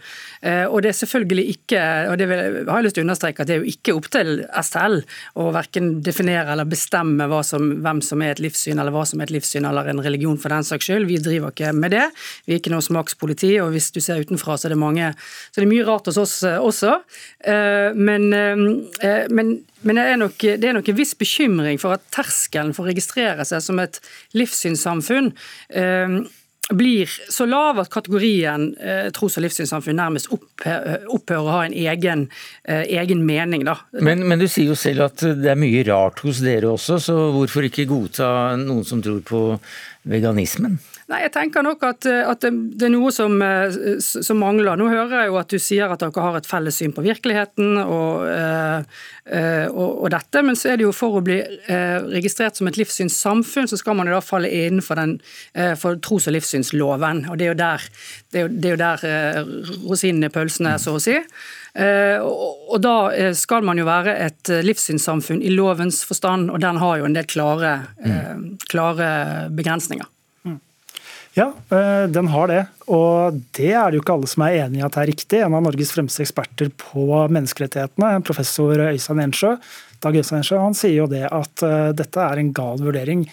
[0.69, 3.55] Og det er selvfølgelig ikke, og det har jeg lyst til å understreke, at det
[3.55, 4.99] er jo ikke opp til STL
[5.41, 9.27] å verken definere eller bestemme som, hvem som er et livssyn, eller hva som er
[9.27, 11.09] et livssyn eller en religion for den saks skyld.
[11.09, 12.05] Vi driver ikke med det.
[12.45, 15.11] Vi er ikke noe smakspoliti, og hvis du ser utenfra, så er det mange
[15.51, 16.97] så det er mye rart hos oss eh, også.
[17.47, 19.55] Eh, men, eh, men,
[19.85, 22.91] men det, er nok, det er nok en viss bekymring for at terskelen for å
[22.91, 24.01] registrere seg som et
[24.35, 25.31] livssynssamfunn
[26.73, 32.25] blir så lav at kategorien eh, tros- og livssynssamfunn nærmest opphører å ha en egen,
[32.63, 33.67] eh, egen mening.
[33.93, 37.17] Men, men, du sier jo selv at det er mye rart hos dere også, så
[37.35, 39.43] hvorfor ikke godta noen som tror på
[40.09, 40.79] veganismen?
[41.05, 44.73] Nei, jeg tenker nok at, eh, at, det er noe som, eh, som, mangler.
[44.73, 47.77] Nå hører jeg jo at du sier at dere har et felles syn på virkeligheten
[47.83, 51.37] og, øh, og, og, dette, men så er det jo for å bli
[52.09, 55.15] registrert som et livssynssamfunn, så skal man jo da falle innenfor den,
[55.81, 57.23] for tros- og livssynsloven.
[57.29, 57.85] og Det er jo der,
[58.31, 61.17] det er det er jo der rosinen i pølsene, så å si.
[61.81, 62.95] Og da
[63.37, 67.29] skal man jo være et livssynssamfunn i lovens forstand, og den har jo en del
[67.29, 67.77] klare,
[68.69, 69.09] klare
[69.57, 70.05] begrensninger.
[71.35, 72.61] Ja, eh, den har det.
[72.87, 75.41] Og det er det jo ikke alle som er enig i at det er riktig.
[75.43, 79.57] En av Norges fremste eksperter på menneskerettighetene, professor Øystein Ensjø,
[80.03, 83.25] Dag Øystein Ensjø, han sier jo det at eh, dette er en gal vurdering.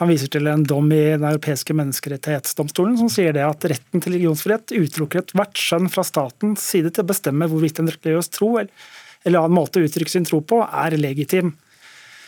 [0.00, 4.16] Han viser til en dom i Den europeiske menneskerettighetsdomstolen som sier det at retten til
[4.16, 9.38] religionsfrihet utelukker ethvert skjønn fra statens side til å bestemme hvorvidt en religiøs tro eller
[9.38, 11.52] annen måte å uttrykke sin tro på er legitim.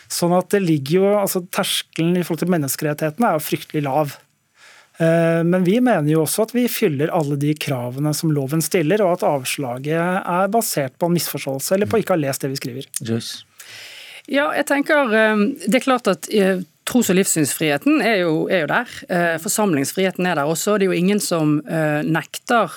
[0.05, 4.13] Sånn at det ligger jo, altså Terskelen i forhold til menneskerettighetene er jo fryktelig lav.
[4.97, 9.03] Eh, men vi mener jo også at vi fyller alle de kravene som loven stiller,
[9.03, 12.53] og at avslaget er basert på en misforståelse eller på ikke å ha lest det
[12.53, 12.87] vi skriver.
[13.03, 13.33] Yes.
[14.31, 18.59] Ja, jeg tenker eh, Det er klart at eh, Tros- og livssynsfriheten er jo, er
[18.61, 19.39] jo, der.
[19.41, 20.75] Forsamlingsfriheten er der også.
[20.77, 21.55] Det er jo ingen som
[22.05, 22.75] nekter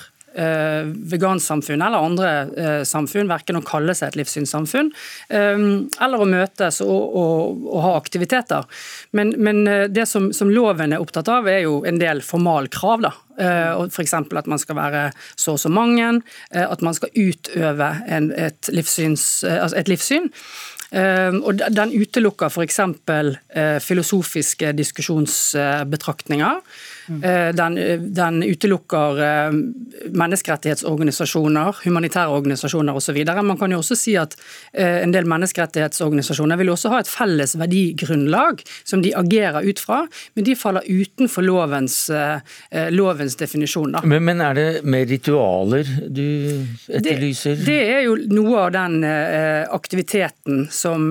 [1.11, 4.91] vegansamfunn eller andre eh, samfunn verken å kalle seg et livssynssamfunn
[5.33, 5.63] eh,
[6.05, 8.67] eller å møtes og, og, og ha aktiviteter.
[9.17, 13.05] Men, men eh, det som, som, loven er opptatt av, er jo en del formalkrav.
[13.05, 13.13] da.
[13.39, 14.13] F.eks.
[14.13, 15.03] at man skal være
[15.39, 16.09] så og så mange,
[16.51, 20.27] at man skal utøve en, et, livssyns, altså et livssyn.
[20.91, 22.81] Og Den utelukker f.eks.
[23.85, 26.59] filosofiske diskusjonsbetraktninger.
[27.09, 27.55] Mm.
[27.55, 27.77] Den,
[28.13, 29.55] den, utelukker eh,
[30.13, 33.17] menneskerettighetsorganisasjoner, humanitære organisasjoner osv.
[33.43, 34.35] Man kan jo også si at
[34.73, 40.03] eh, en del menneskerettighetsorganisasjoner vil også ha et felles verdigrunnlag som de agerer ut fra,
[40.37, 41.97] men de faller utenfor lovens,
[42.93, 43.97] lovens definisjon.
[44.03, 46.25] Men, men, er det mer ritualer du
[46.87, 47.57] etterlyser?
[47.59, 51.09] Det, det er jo noe av den aktiviteten som,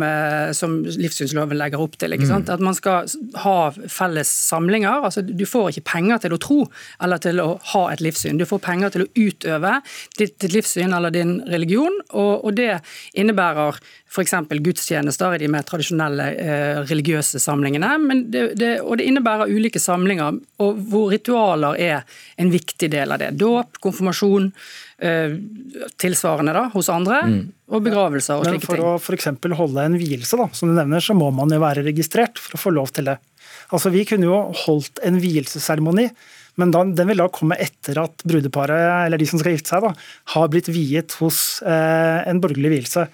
[0.56, 2.14] som livssynsloven legger opp til.
[2.18, 2.48] Mm.
[2.54, 3.08] At man skal
[3.42, 5.04] ha felles samlinger.
[5.04, 6.58] altså Du får ikke penger til å tro
[7.02, 8.38] eller til å ha et livssyn.
[8.40, 9.78] Du får penger til å utøve
[10.18, 12.78] ditt, ditt livssyn eller din religion, og, og det
[13.18, 14.34] innebærer f.eks.
[14.64, 17.90] gudstjenester i de mer tradisjonelle eh, religiøse samlingene.
[18.32, 23.20] Det, det, og det innebærer ulike samlinger og hvor ritualer er en viktig del av
[23.20, 23.34] det.
[23.40, 24.50] Dåp, konfirmasjon,
[25.04, 25.36] eh,
[26.00, 27.40] tilsvarende da, hos andre, mm.
[27.74, 28.78] og begravelser og slike ting.
[28.78, 29.58] Men for å f.eks.
[29.60, 32.62] holde en vielse, da, som du nevner, så må man jo være registrert for å
[32.64, 33.18] få lov til det.
[33.74, 36.08] Altså, Vi kunne jo holdt en vielsesseremoni,
[36.58, 39.84] men da, den vil da komme etter at brudeparet, eller de som skal gifte seg,
[39.84, 39.92] da,
[40.34, 43.04] har blitt viet hos eh, en borgerlig vielse.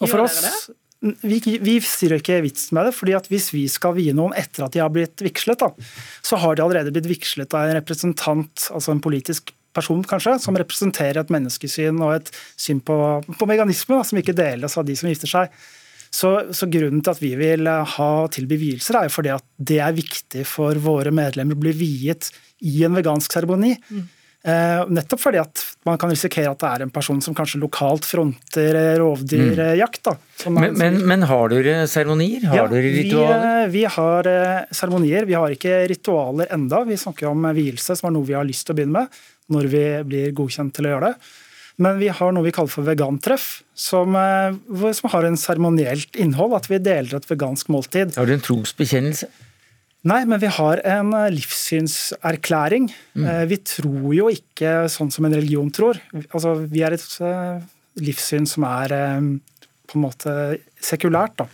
[0.00, 0.70] Og for oss,
[1.00, 4.64] vi, vi sier ikke vitsen med det, fordi at hvis vi skal vie noen etter
[4.64, 5.70] at de har blitt vigslet, da,
[6.24, 10.56] så har de allerede blitt vigslet av en representant, altså en politisk person kanskje, som
[10.58, 12.96] representerer et menneskesyn og et syn på,
[13.28, 15.60] på meganisme da, som ikke deles av de som gifter seg.
[16.10, 19.46] Så, så, Grunnen til at vi vil eh, ha tilby vielser, er jo fordi at
[19.56, 22.32] det er viktig for våre medlemmer å bli viet
[22.66, 23.76] i en vegansk seremoni.
[23.90, 24.08] Mm.
[24.40, 28.06] Eh, nettopp fordi at man kan risikere at det er en person som kanskje lokalt
[28.08, 30.00] fronter eh, rovdyrjakt.
[30.06, 30.14] Da,
[30.48, 32.46] Men, men, men, har dere seremonier?
[32.48, 33.44] Har ja, dere ritualer?
[33.44, 34.30] Vi, eh, vi har
[34.72, 35.28] seremonier.
[35.28, 36.82] Vi har ikke ritualer enda.
[36.88, 39.68] Vi snakker om vielse, som er noe vi har lyst til å begynne med når
[39.68, 41.30] vi blir godkjent til å gjøre det.
[41.80, 46.58] Men vi har noe vi kaller for vegantreff, som, eh, som har en seremonielt innhold.
[46.58, 48.16] At vi deler et vegansk måltid.
[48.16, 49.30] Har du en trosbekjennelse?
[50.04, 52.90] Nei, men vi har en eh, livssynserklæring.
[53.16, 53.26] Mm.
[53.26, 56.00] Eh, vi tror jo ikke sånn som en religion tror.
[56.28, 57.08] Altså, vi er et
[58.00, 58.94] livssyn som er
[59.90, 60.36] på en måte
[60.84, 61.40] sekulært.
[61.40, 61.48] da.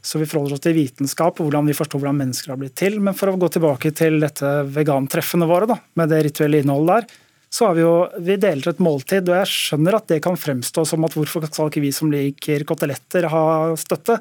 [0.00, 2.96] Så vi forholder oss til vitenskap og hvordan vi forstår hvordan mennesker har blitt til.
[3.04, 7.18] Men for å gå tilbake til dette vegantreffene våre, da, med det rituelle innholdet der,
[7.50, 10.84] så har vi jo Vi deler et måltid, og jeg skjønner at det kan fremstå
[10.86, 14.20] som at hvorfor skal ikke vi som liker koteletter, ha støtte?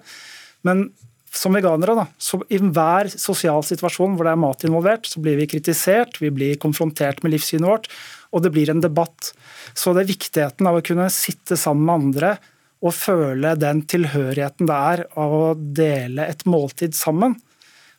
[0.66, 0.90] Men
[1.30, 5.38] som veganere, da, så i hver sosial situasjon hvor det er mat involvert, så blir
[5.38, 7.90] vi kritisert, vi blir konfrontert med livssynet vårt,
[8.34, 9.32] og det blir en debatt.
[9.78, 12.32] Så det er viktigheten av å kunne sitte sammen med andre
[12.80, 17.36] og føle den tilhørigheten det er av å dele et måltid sammen,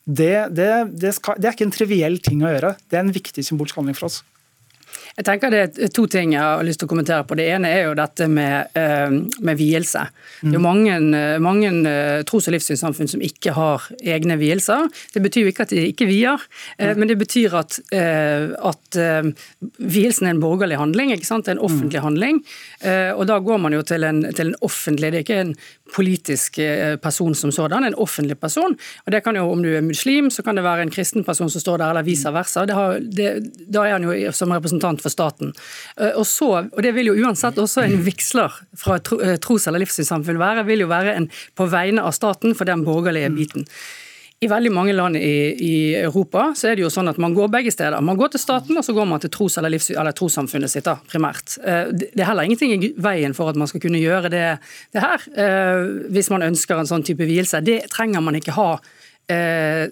[0.05, 2.73] det, det, det, skal, det er ikke en triviell ting å gjøre.
[2.89, 4.23] Det er en viktig symbolsk handling for oss.
[5.17, 7.37] Jeg tenker Det er to ting jeg har lyst til å kommentere på.
[7.39, 9.11] Det ene er jo dette med, eh,
[9.41, 10.07] med vielse.
[10.41, 10.97] Det er jo mange,
[11.41, 14.89] mange eh, tros- og livssynssamfunn som ikke har egne vielser.
[15.13, 16.41] Det betyr jo ikke at de ikke vier,
[16.79, 18.99] eh, men det betyr at, at
[19.79, 21.13] vielsen er en borgerlig handling.
[21.13, 21.45] ikke sant?
[21.45, 22.41] Det er en offentlig handling.
[23.17, 25.55] Og da går man jo til en, til en offentlig, det er ikke en
[25.91, 26.61] politisk
[27.03, 28.77] person som sådan, en offentlig person.
[29.07, 31.51] Og det kan jo, Om du er muslim, så kan det være en kristen person
[31.51, 32.65] som står der, eller vice versa.
[32.67, 33.31] Det har, det,
[33.67, 35.55] da er han jo som representant for staten.
[35.97, 39.69] Eh, og, så, og Det vil jo uansett også en vigsler fra et eh, tros-
[39.69, 43.67] eller livssynssamfunn være, vil jo være en på vegne av staten for den borgerlige biten.
[44.41, 47.51] I veldig mange land i, i, Europa så er det jo sånn at man går
[47.53, 48.01] begge steder.
[48.01, 50.87] Man går til staten, og så går man til tros- eller, livs, eller trossamfunnet sitt,
[50.89, 51.59] da, primært.
[51.61, 54.47] Eh, det er heller ingenting i veien for at man skal kunne gjøre det,
[54.97, 55.29] det her,
[56.09, 57.61] hvis man ønsker en sånn type vielse.
[57.61, 58.71] Det trenger man ikke ha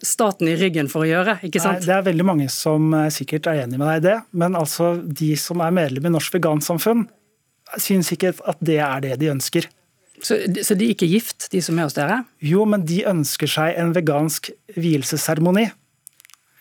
[0.04, 1.38] staten i ryggen for å gjøre.
[1.46, 1.80] ikke sant?
[1.80, 4.58] Nei, det er veldig mange som eh, sikkert er enig med deg i det, men
[4.58, 7.06] altså de som er medlem i Norsk Vegansamfunn,
[7.76, 9.68] syns ikke at det er det de ønsker.
[10.18, 12.22] Så, så de er ikke gift, de som er hos dere?
[12.42, 15.68] Jo, men de ønsker seg en vegansk vielsesseremoni.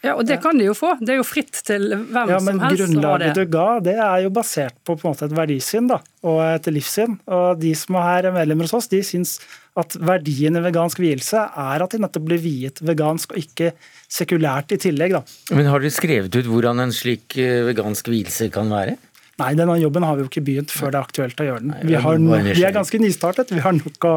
[0.05, 0.93] Ja, og Det kan de jo få.
[1.01, 2.83] Det er jo fritt til hvem ja, som helst.
[2.83, 7.17] Grunnlaget du ga, det er jo basert på, på et verdisyn da, og et livssyn.
[7.25, 9.39] Og De som er medlemmer hos oss, de syns
[9.77, 13.73] at verdien i vegansk vielse er at de nettopp blir viet vegansk og ikke
[14.09, 15.17] sekulært i tillegg.
[15.17, 15.21] Da.
[15.57, 18.97] Men Har dere skrevet ut hvordan en slik eh, vegansk vielse kan være?
[19.37, 21.73] Nei, denne jobben har vi jo ikke begynt før det er aktuelt å gjøre den.
[21.85, 24.13] Vi, har, vi er ganske nystartet, vi har nok å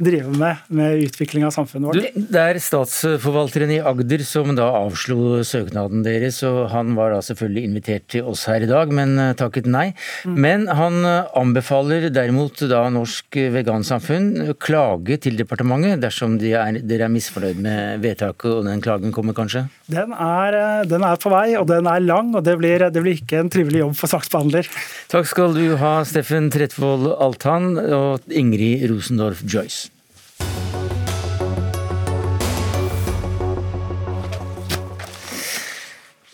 [0.00, 2.16] drive med med utvikling av samfunnet vårt.
[2.32, 7.68] det er statsforvalteren i Agder som da avslo søknaden deres, og han var da selvfølgelig
[7.68, 9.90] invitert til oss her i dag, men eh, takket nei.
[10.24, 10.38] Mm.
[10.46, 17.08] Men han eh, anbefaler derimot da Norsk Vegansamfunn klage til departementet dersom de er, dere
[17.08, 19.66] er misfornøyd med vedtaket, og den klagen kommer kanskje?
[19.92, 23.04] Den er, eh, den er på vei, og den er lang, og det blir, det
[23.04, 24.70] blir ikke en trivelig jobb for saksbehandler handler.
[25.08, 29.90] Takk skal du ha, Steffen Tretvold Altan og Ingrid Rosendorf Joyce.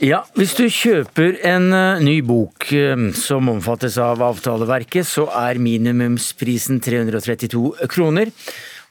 [0.01, 5.61] Ja, Hvis du kjøper en eh, ny bok eh, som omfattes av avtaleverket, så er
[5.61, 8.33] minimumsprisen 332 kroner.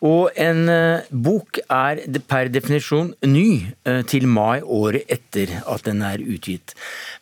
[0.06, 2.00] Og en eh, bok er
[2.32, 6.72] per definisjon ny eh, til mai året etter at den er utgitt.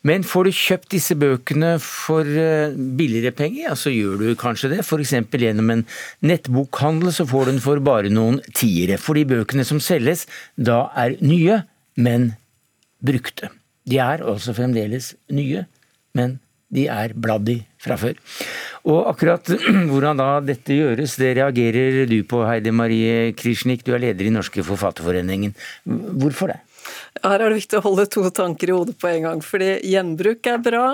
[0.06, 4.76] Men får du kjøpt disse bøkene for eh, billigere penger, ja, så gjør du kanskje
[4.76, 4.84] det.
[4.86, 5.16] F.eks.
[5.34, 5.86] gjennom en
[6.22, 9.00] nettbokhandel så får du den for bare noen tiere.
[9.02, 11.64] For de bøkene som selges da er nye,
[11.98, 12.36] men
[13.02, 13.50] brukte.
[13.90, 15.66] De er altså fremdeles nye,
[16.18, 16.38] men
[16.74, 18.20] de er bladd i fra før.
[18.88, 19.52] Og akkurat
[19.90, 23.84] hvordan da dette gjøres, det reagerer du på, Heidi Marie Krishnik.
[23.88, 25.56] Du er leder i Norske Forfatterforeningen.
[25.88, 26.62] Hvorfor det?
[27.24, 29.44] Her er det viktig å holde to tanker i hodet på en gang.
[29.44, 30.86] Fordi gjenbruk er bra.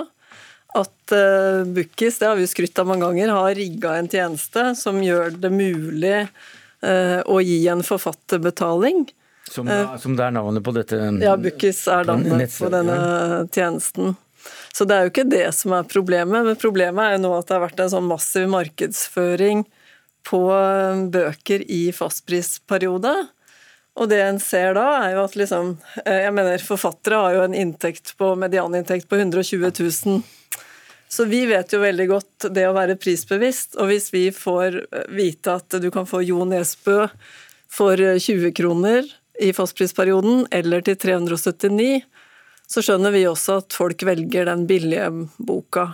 [0.74, 4.98] At uh, Bookis, det har vi skrytt av mange ganger, har rigga en tjeneste som
[5.04, 9.04] gjør det mulig uh, å gi en forfatterbetaling.
[9.44, 9.68] Som,
[10.00, 10.98] som det er navnet på dette?
[11.22, 12.96] Ja, Bukkis er navnet på denne
[13.54, 14.16] tjenesten.
[14.74, 17.46] Så det er jo ikke det som er problemet, men problemet er jo nå at
[17.46, 19.62] det har vært en sånn massiv markedsføring
[20.26, 23.14] på eh, bøker i fastprisperiode.
[23.94, 27.44] Og det en ser da, er jo at liksom eh, Jeg mener, forfattere har jo
[27.44, 30.24] en inntekt på medianinntekt på 120 000.
[31.14, 35.06] Så vi vet jo veldig godt det å være prisbevisst, og hvis vi får eh,
[35.14, 37.04] vite at du kan få Jo Nesbø
[37.70, 39.06] for 20 kroner
[39.42, 42.02] i fastprisperioden, eller til 379,
[42.70, 45.90] så skjønner vi også at folk velger den billige boka.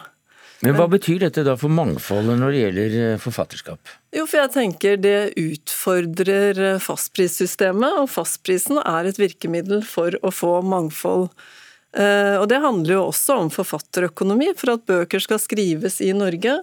[0.60, 3.94] Men Hva betyr dette da for mangfoldet når det gjelder eh, forfatterskap?
[4.12, 10.32] Jo, for jeg tenker det utfordrer eh, fastprissystemet, og fastprisen er et virkemiddel for å
[10.34, 11.30] få mangfold.
[11.96, 14.52] Eh, og det handler jo også om forfatterøkonomi.
[14.60, 16.58] For at bøker skal skrives i Norge,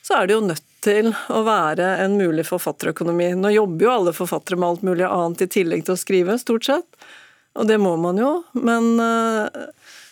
[0.00, 3.32] så er det jo nødt til å være en mulig forfatterøkonomi.
[3.36, 6.70] Nå jobber jo alle forfattere med alt mulig annet i tillegg til å skrive, stort
[6.70, 7.10] sett.
[7.58, 9.68] Og det må man jo, men eh,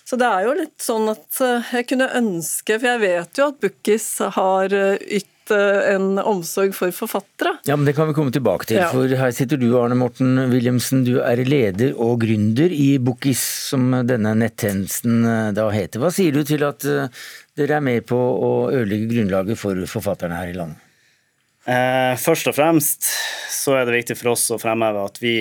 [0.08, 3.50] Så det er jo litt sånn at eh, jeg kunne ønske, for jeg vet jo
[3.52, 4.06] at Bukkis
[4.38, 7.54] har eh, ytt en omsorg for forfattere.
[7.64, 8.82] Ja, men Det kan vi komme tilbake til.
[8.82, 8.90] Ja.
[8.92, 11.06] for Her sitter du, Arne Morten Williamsen.
[11.06, 15.24] Du er leder og gründer i Bookis, som denne nettjenesten
[15.56, 16.02] da heter.
[16.04, 20.52] Hva sier du til at dere er med på å ødelegge grunnlaget for forfatterne her
[20.52, 20.84] i landet?
[21.68, 23.10] Eh, først og fremst
[23.52, 25.34] så er det viktig for oss å fremheve at vi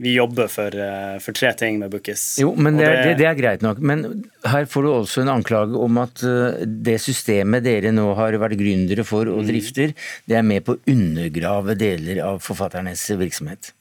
[0.00, 2.36] vi jobber for, eh, for, tre ting med Bookis.
[2.38, 3.80] Jo, men det, det, det, er greit nok.
[3.82, 4.04] Men
[4.46, 8.58] her får du også en anklage om at eh, det systemet dere nå har vært
[8.60, 9.48] gründere for og mm.
[9.50, 9.94] drifter,
[10.30, 13.72] det er med på å undergrave deler av forfatternes virksomhet.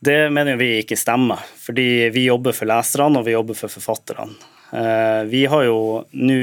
[0.00, 4.32] Det mener vi ikke stemmer, fordi vi jobber for leserne og vi jobber for forfatterne.
[4.72, 5.78] Eh, vi har jo
[6.16, 6.40] nå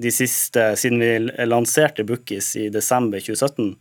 [0.00, 3.74] de siste, siden vi lanserte Bookis i desember 2017,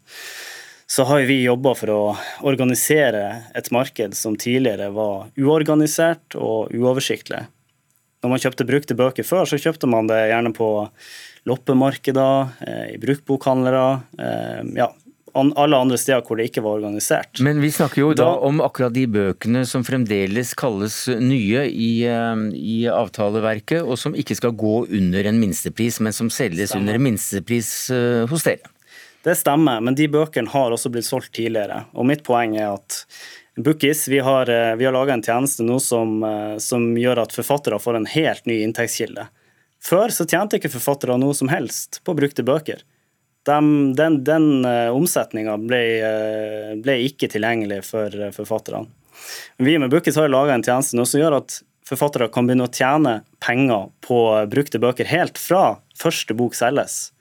[0.88, 2.02] så har vi jobba for å
[2.46, 3.26] organisere
[3.56, 7.46] et marked som tidligere var uorganisert og uoversiktlig.
[8.24, 10.68] Når man kjøpte brukte bøker før, så kjøpte man det gjerne på
[11.50, 13.88] loppemarkeder, eh, i bruktbokhandlere,
[14.20, 14.94] eh, ja,
[15.34, 17.42] alle andre steder hvor det ikke var organisert.
[17.42, 22.06] Men vi snakker jo da, da om akkurat de bøkene som fremdeles kalles nye i,
[22.08, 26.94] eh, i, avtaleverket, og som ikke skal gå under en minstepris, men som selges Stemmer.
[26.94, 27.74] under minstepris
[28.30, 28.72] hos dere.
[29.24, 31.86] Det stemmer, men de bøkene har også blitt solgt tidligere.
[31.96, 33.04] Og mitt poeng er at
[33.56, 37.32] Bookies, vi har, eh, vi har laga en tjeneste nå som, eh, som, gjør at
[37.32, 39.28] forfattere får en helt ny inntektskilde.
[39.84, 42.82] Før så tjente ikke forfattere noe som helst på brukte bøker.
[43.46, 43.60] De,
[43.96, 45.84] den den eh, omsetninga ble,
[46.82, 48.88] ble, ikke tilgjengelig for forfatterne.
[49.58, 52.74] Vi med Bookies har laga en tjeneste nå som gjør at forfattere kan begynne å
[52.74, 54.20] tjene penger på
[54.50, 57.12] brukte bøker helt fra første bok selges.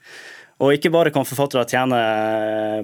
[0.62, 1.98] Og ikke bare kan forfattere tjene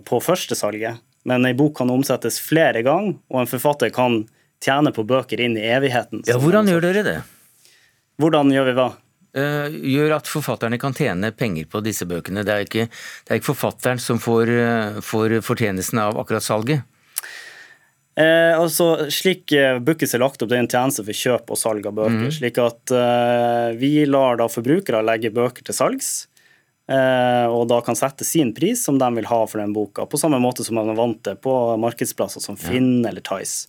[0.06, 0.98] på førstesalget,
[1.28, 4.24] men ei bok kan omsettes flere ganger, og en forfatter kan
[4.64, 6.24] tjene på bøker inn i evigheten.
[6.26, 7.18] Ja, Hvordan gjør dere det?
[8.18, 8.88] Hvordan gjør vi hva?
[9.38, 12.42] Uh, gjør at forfatterne kan tjene penger på disse bøkene.
[12.46, 16.82] Det er ikke, det er ikke forfatteren som får, uh, får fortjenesten av akkurat salget.
[18.18, 19.52] Uh, altså, slik
[19.86, 22.24] Bookis er lagt opp, det er en tjeneste for kjøp og salg av bøker.
[22.24, 22.34] Mm.
[22.34, 26.10] Slik at eh, vi lar da forbrukere legge bøker til salgs.
[26.88, 30.20] Eh, og da kan sette sin pris som de vil ha for den boka, på
[30.20, 33.68] samme måte som man er vant til på markedsplasser som Finn eller Tice.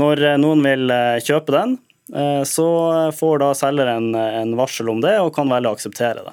[0.00, 1.80] Når eh, noen vil eh, kjøpe den,
[2.44, 2.64] så
[3.14, 6.32] får da selger en, en varsel om det og kan velge å akseptere det.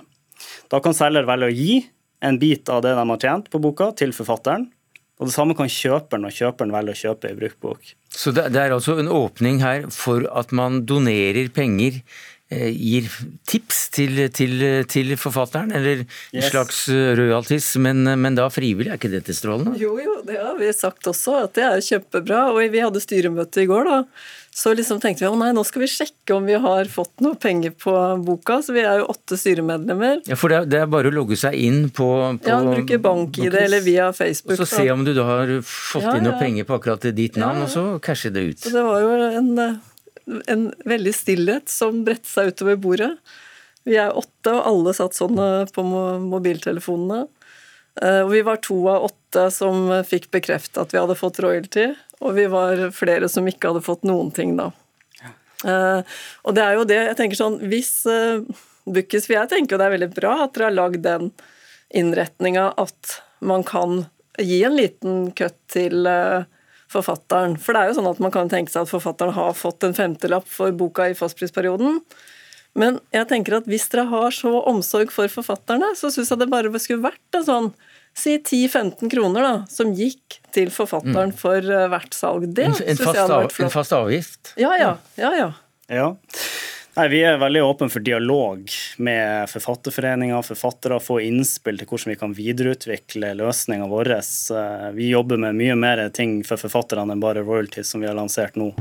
[0.73, 1.75] Da kan selger velge å gi
[2.25, 4.65] en bit av det de har tjent på boka, til forfatteren.
[5.19, 7.93] Og Det samme kan kjøperen, og kjøperen velge å kjøpe ei brukbok.
[8.09, 12.01] Så det, er altså en åpning her for at man donerer penger
[12.49, 13.05] gir
[13.45, 16.31] tips til, til, til forfatteren, eller yes.
[16.33, 19.75] en slags eh, royalties, men, men, da frivillig, er ikke dette strålende?
[19.77, 22.47] Jo, jo, det har vi sagt også, at det er kjempebra.
[22.55, 24.03] Og vi hadde styremøte i går, da.
[24.59, 27.37] Så liksom tenkte vi å nei, nå skal vi sjekke om vi har fått noe
[27.39, 27.93] penger på
[28.25, 28.57] boka.
[28.65, 30.23] Så vi er jo åtte styremedlemmer.
[30.27, 32.09] Ja, For det er, det er bare å logge seg inn på,
[32.41, 34.57] på Ja, bruke bank-ID eller via Facebook.
[34.57, 36.41] Og så se om du da har fått ja, inn noe ja.
[36.41, 38.59] penger på akkurat ditt navn, ja, og så cashe det ut.
[38.65, 39.77] Så det var jo en eh,
[40.47, 43.11] en veldig stillhet som bredte seg utover bordet.
[43.87, 47.23] Vi er åtte, og alle satt sånn eh, på mobiltelefonene.
[48.01, 51.89] Eh, og vi var to av åtte som fikk bekrefta at vi hadde fått royalty,
[52.19, 54.71] og vi var flere som ikke hadde fått noen ting da.
[55.19, 55.31] Ja.
[56.47, 57.89] og det er jo det, jeg tenker sånn, hvis
[58.87, 61.25] Bukkis For jeg tenker jo det er veldig bra at dere har lagd den
[61.91, 64.05] innretninga at man kan
[64.39, 66.07] gi en liten køtt til
[66.89, 67.55] forfatteren.
[67.61, 69.95] For det er jo sånn at man kan tenke seg at forfatteren har fått en
[69.97, 72.01] femtelapp for boka i fastprisperioden.
[72.77, 76.49] Men jeg tenker at hvis dere har så omsorg for forfatterne, så syns jeg det
[76.51, 77.71] bare skulle vært en sånn
[78.17, 81.35] Si 10-15 kroner, da, som gikk til forfatteren mm.
[81.39, 82.47] for uh, hvert salg.
[82.57, 83.67] Det syns jeg hadde vært flott.
[83.67, 84.51] En fast avgift?
[84.59, 84.89] Ja, ja.
[85.21, 85.49] ja, ja.
[85.93, 86.07] ja.
[86.99, 88.65] Nei, Vi er veldig åpne for dialog
[88.99, 94.09] med forfatterforeninger, forfattere, få innspill til hvordan vi kan videreutvikle løsninga vår.
[94.17, 98.17] Eh, vi jobber med mye mer ting for forfatterne enn bare royalties, som vi har
[98.19, 98.73] lansert nå.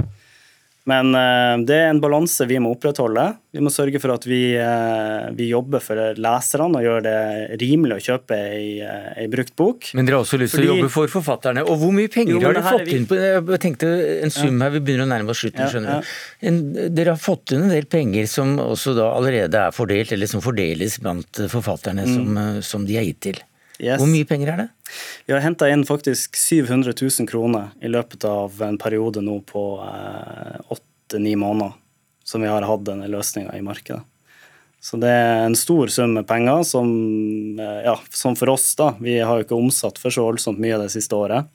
[0.89, 3.26] Men eh, det er en balanse vi må opprettholde.
[3.53, 7.18] Vi må sørge for at vi, eh, vi jobber for leserne og gjør det
[7.61, 9.91] rimelig å kjøpe ei, eh, ei brukt bok.
[9.99, 10.70] Men dere har også lyst til Fordi...
[10.70, 11.66] å jobbe for forfatterne.
[11.68, 12.97] Og hvor mye penger jo, har dere fått vi...
[12.97, 16.09] inn på Jeg tenkte en sum her, vi begynner å nærme oss slutten, skjønner du.
[16.09, 16.89] Ja, ja.
[17.01, 20.45] dere har fått inn en del penger som også da allerede er fordelt, eller som
[20.45, 22.16] fordeles blant forfatterne mm.
[22.16, 23.45] som, som de er gitt til.
[23.78, 24.00] Yes.
[24.02, 24.68] Hvor mye penger er det?
[25.28, 29.64] Vi har henta inn faktisk 700 000 kroner i løpet av en periode nå på
[29.78, 31.76] åtte-ni eh, måneder
[32.26, 34.02] som vi har hatt denne løsninga i markedet.
[34.80, 36.90] Så det er en stor sum med penger som,
[37.60, 38.92] eh, ja, som for oss, da.
[39.00, 41.46] Vi har jo ikke omsatt for så voldsomt mye det siste året.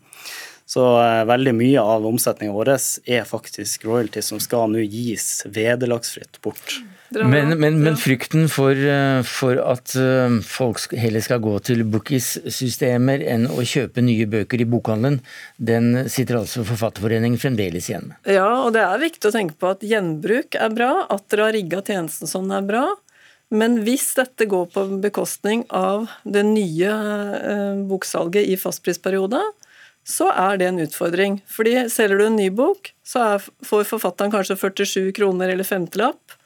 [0.65, 6.39] Så eh, veldig mye av omsetninga vår er faktisk royalty som skal nå gis vederlagsfritt
[6.41, 6.80] bort.
[7.22, 13.24] Men, men, men, frykten for, eh, for, at eh, folk heller skal gå til bookies-systemer
[13.34, 15.20] enn å kjøpe nye bøker i bokhandelen,
[15.57, 18.34] den sitter altså Forfatterforeningen fremdeles igjen med.
[18.34, 21.57] Ja, og det er viktig å tenke på at gjenbruk er bra, at dere har
[21.57, 22.86] rigga tjenesten sånn er bra.
[23.53, 29.41] Men hvis dette går på bekostning av det nye eh, boksalget i fastprisperiode,
[30.03, 31.38] så er det en utfordring.
[31.47, 36.39] Fordi selger du en ny bok, så er, får forfatteren kanskje 47 kroner eller femtelapp.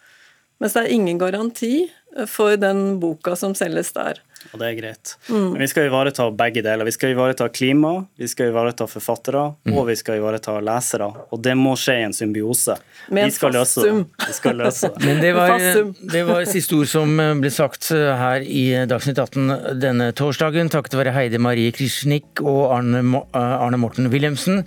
[0.59, 1.87] Mens det er ingen garanti
[2.29, 4.21] for den boka som selges der.
[4.51, 5.13] Og det er greit.
[5.29, 5.53] Mm.
[5.53, 6.87] Men vi skal ivareta begge deler.
[6.87, 9.75] Vi skal ivareta klima, vi skal ivareta forfattere, mm.
[9.77, 11.09] og vi skal ivareta lesere.
[11.31, 12.77] Og det må skje i en symbiose.
[13.13, 13.93] Med vi skal løse det.
[14.27, 15.03] Vi skal løse det.
[15.07, 15.65] Men det var,
[16.13, 21.15] det var siste ord som ble sagt her i Dagsnytt 18 denne torsdagen, takket være
[21.15, 23.03] Heide Marie Krishnik og Arne,
[23.37, 24.63] Arne Morten Wilhelmsen.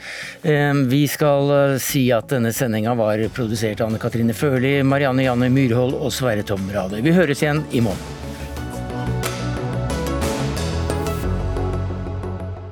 [0.91, 5.97] Vi skal si at denne sendinga var produsert av Anne Katrine Førli, Marianne Janne Myrhold
[5.99, 7.03] og Sverre Tom Rade.
[7.05, 8.30] Vi høres igjen i morgen.